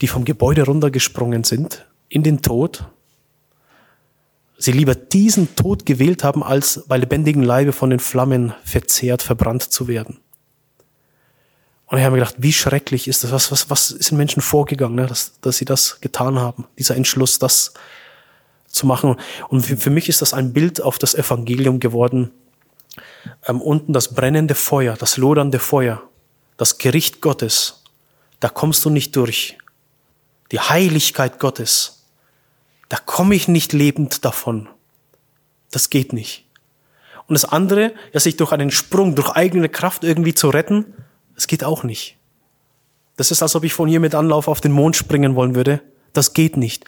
[0.00, 2.84] die vom Gebäude runtergesprungen sind in den Tod,
[4.56, 9.62] sie lieber diesen Tod gewählt haben, als bei lebendigem Leibe von den Flammen verzehrt, verbrannt
[9.62, 10.18] zu werden.
[11.86, 13.32] Und ich habe mir gedacht, wie schrecklich ist das?
[13.32, 15.06] Was, was, was ist den Menschen vorgegangen, ne?
[15.06, 16.66] dass, dass sie das getan haben?
[16.78, 17.72] Dieser Entschluss, das
[18.66, 19.16] zu machen.
[19.48, 22.30] Und für, für mich ist das ein Bild auf das Evangelium geworden.
[23.46, 26.02] Ähm, unten das brennende Feuer, das lodernde Feuer,
[26.58, 27.84] das Gericht Gottes.
[28.40, 29.58] Da kommst du nicht durch
[30.52, 32.04] die Heiligkeit Gottes,
[32.88, 34.68] da komme ich nicht lebend davon.
[35.70, 36.46] Das geht nicht.
[37.26, 40.94] Und das andere, ja, sich durch einen Sprung, durch eigene Kraft irgendwie zu retten,
[41.34, 42.16] das geht auch nicht.
[43.16, 45.82] Das ist, als ob ich von hier mit Anlauf auf den Mond springen wollen würde.
[46.14, 46.84] Das geht nicht.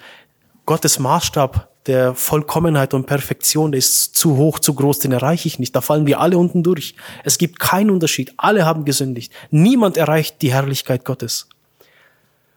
[0.64, 5.58] Gottes Maßstab der Vollkommenheit und Perfektion, der ist zu hoch, zu groß, den erreiche ich
[5.58, 5.74] nicht.
[5.74, 6.94] Da fallen wir alle unten durch.
[7.24, 8.34] Es gibt keinen Unterschied.
[8.36, 9.32] Alle haben gesündigt.
[9.50, 11.48] Niemand erreicht die Herrlichkeit Gottes.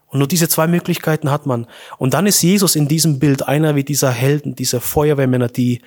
[0.08, 1.68] Und nur diese zwei Möglichkeiten hat man.
[1.98, 5.82] Und dann ist Jesus in diesem Bild einer wie dieser Helden, dieser Feuerwehrmänner, die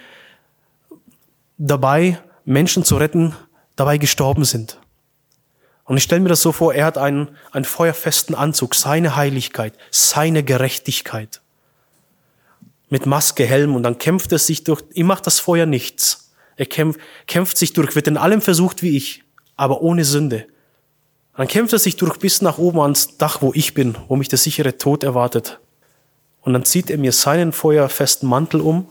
[1.59, 3.37] dabei, Menschen zu retten,
[3.77, 4.81] dabei gestorben sind.
[5.85, 9.75] Und ich stelle mir das so vor, er hat einen, einen feuerfesten Anzug, seine Heiligkeit,
[9.91, 11.41] seine Gerechtigkeit.
[12.89, 16.33] Mit Maske, Helm und dann kämpft er sich durch, ihm macht das Feuer nichts.
[16.57, 19.25] Er kämpft, kämpft sich durch, wird in allem versucht wie ich,
[19.57, 20.47] aber ohne Sünde.
[21.37, 24.29] Dann kämpft er sich durch bis nach oben ans Dach, wo ich bin, wo mich
[24.29, 25.59] der sichere Tod erwartet.
[26.41, 28.89] Und dann zieht er mir seinen feuerfesten Mantel um,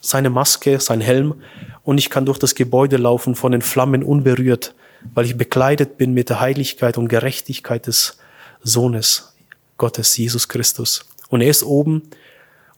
[0.00, 1.40] seine Maske, sein Helm,
[1.82, 4.74] und ich kann durch das Gebäude laufen, von den Flammen unberührt,
[5.14, 8.18] weil ich bekleidet bin mit der Heiligkeit und Gerechtigkeit des
[8.62, 9.34] Sohnes
[9.78, 11.06] Gottes, Jesus Christus.
[11.28, 12.02] Und er ist oben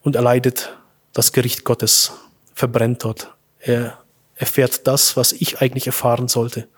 [0.02, 0.76] und erleidet
[1.12, 2.12] das Gericht Gottes,
[2.54, 3.34] verbrennt dort.
[3.58, 3.98] Er
[4.34, 6.68] erfährt das, was ich eigentlich erfahren sollte.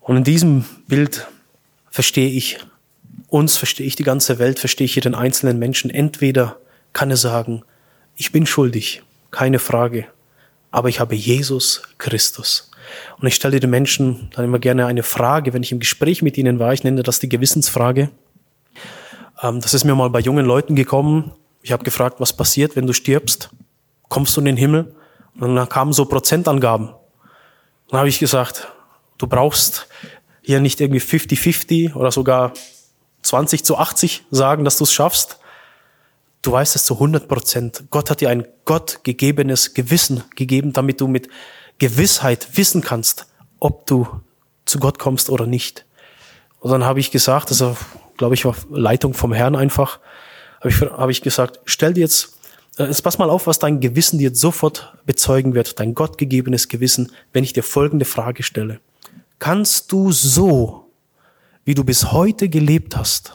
[0.00, 1.26] Und in diesem Bild
[1.90, 2.58] verstehe ich
[3.28, 5.90] uns, verstehe ich die ganze Welt, verstehe ich jeden einzelnen Menschen.
[5.90, 6.58] Entweder
[6.92, 7.62] kann er sagen,
[8.16, 10.06] ich bin schuldig, keine Frage,
[10.70, 12.70] aber ich habe Jesus Christus.
[13.18, 16.36] Und ich stelle den Menschen dann immer gerne eine Frage, wenn ich im Gespräch mit
[16.36, 18.10] ihnen war, ich nenne das die Gewissensfrage.
[19.42, 21.32] Ähm, das ist mir mal bei jungen Leuten gekommen.
[21.62, 23.50] Ich habe gefragt, was passiert, wenn du stirbst?
[24.08, 24.94] Kommst du in den Himmel?
[25.38, 26.92] Und dann kamen so Prozentangaben.
[27.88, 28.68] Dann habe ich gesagt,
[29.18, 29.86] du brauchst
[30.42, 32.52] hier nicht irgendwie 50-50 oder sogar
[33.22, 35.38] 20 zu 80 sagen, dass du es schaffst.
[36.42, 37.84] Du weißt es zu 100 Prozent.
[37.90, 41.28] Gott hat dir ein gottgegebenes Gewissen gegeben, damit du mit
[41.78, 43.26] Gewissheit wissen kannst,
[43.60, 44.08] ob du
[44.64, 45.86] zu Gott kommst oder nicht.
[46.58, 47.76] Und dann habe ich gesagt, also
[48.16, 50.00] glaube ich war Leitung vom Herrn einfach,
[50.62, 52.38] habe ich, hab ich gesagt, stell dir jetzt,
[52.78, 57.10] äh, jetzt pass mal auf, was dein Gewissen dir sofort bezeugen wird, dein gottgegebenes Gewissen,
[57.32, 58.80] wenn ich dir folgende Frage stelle.
[59.38, 60.90] Kannst du so,
[61.64, 63.34] wie du bis heute gelebt hast,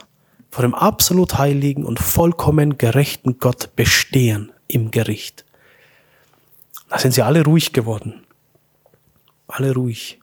[0.49, 5.43] vor dem absolut heiligen und vollkommen gerechten Gott bestehen im Gericht?
[6.89, 8.25] Da sind sie alle ruhig geworden.
[9.47, 10.19] Alle ruhig.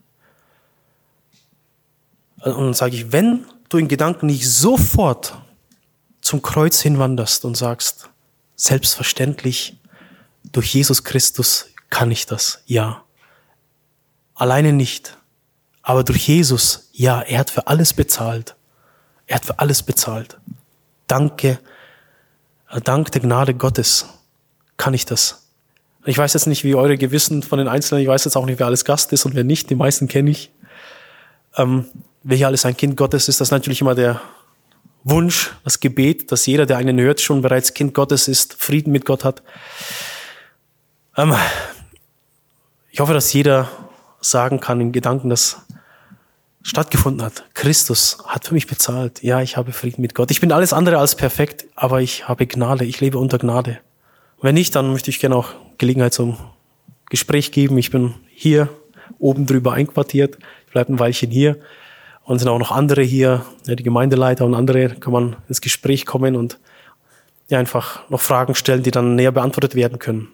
[2.43, 5.44] Und dann sage ich, wenn du in Gedanken nicht sofort
[6.25, 8.09] zum Kreuz hinwanderst und sagst,
[8.57, 9.77] selbstverständlich,
[10.53, 13.05] durch Jesus Christus kann ich das, ja.
[14.35, 15.19] Alleine nicht.
[15.83, 18.57] Aber durch Jesus, ja, er hat für alles bezahlt.
[19.27, 20.39] Er hat für alles bezahlt.
[21.07, 21.59] Danke,
[22.71, 24.07] äh, dank der Gnade Gottes
[24.79, 25.47] kann ich das.
[26.07, 28.59] Ich weiß jetzt nicht, wie eure Gewissen von den Einzelnen, ich weiß jetzt auch nicht,
[28.59, 30.51] wer alles Gast ist und wer nicht, die meisten kenne ich.
[31.57, 31.85] Ähm,
[32.23, 34.23] wer hier alles ein Kind Gottes ist, das ist natürlich immer der
[35.05, 39.05] Wunsch, das Gebet, dass jeder, der einen hört, schon bereits Kind Gottes ist, Frieden mit
[39.05, 39.43] Gott hat.
[41.17, 41.35] Ähm,
[42.91, 43.69] ich hoffe, dass jeder
[44.21, 45.63] sagen kann in Gedanken, dass
[46.63, 47.45] stattgefunden hat.
[47.53, 49.23] Christus hat für mich bezahlt.
[49.23, 50.31] Ja, ich habe Frieden mit Gott.
[50.31, 52.87] Ich bin alles andere als perfekt, aber ich habe Gnade.
[52.87, 53.81] Ich lebe unter Gnade.
[54.41, 56.39] Wenn nicht, dann möchte ich gerne auch Gelegenheit zum
[57.11, 57.77] Gespräch geben.
[57.77, 58.71] Ich bin hier
[59.19, 60.39] oben drüber einquartiert.
[60.67, 61.59] Ich bleibe ein Weilchen hier.
[62.25, 66.37] Und sind auch noch andere hier, die Gemeindeleiter und andere, kann man ins Gespräch kommen
[66.37, 66.59] und
[67.49, 70.29] ja, einfach noch Fragen stellen, die dann näher beantwortet werden können.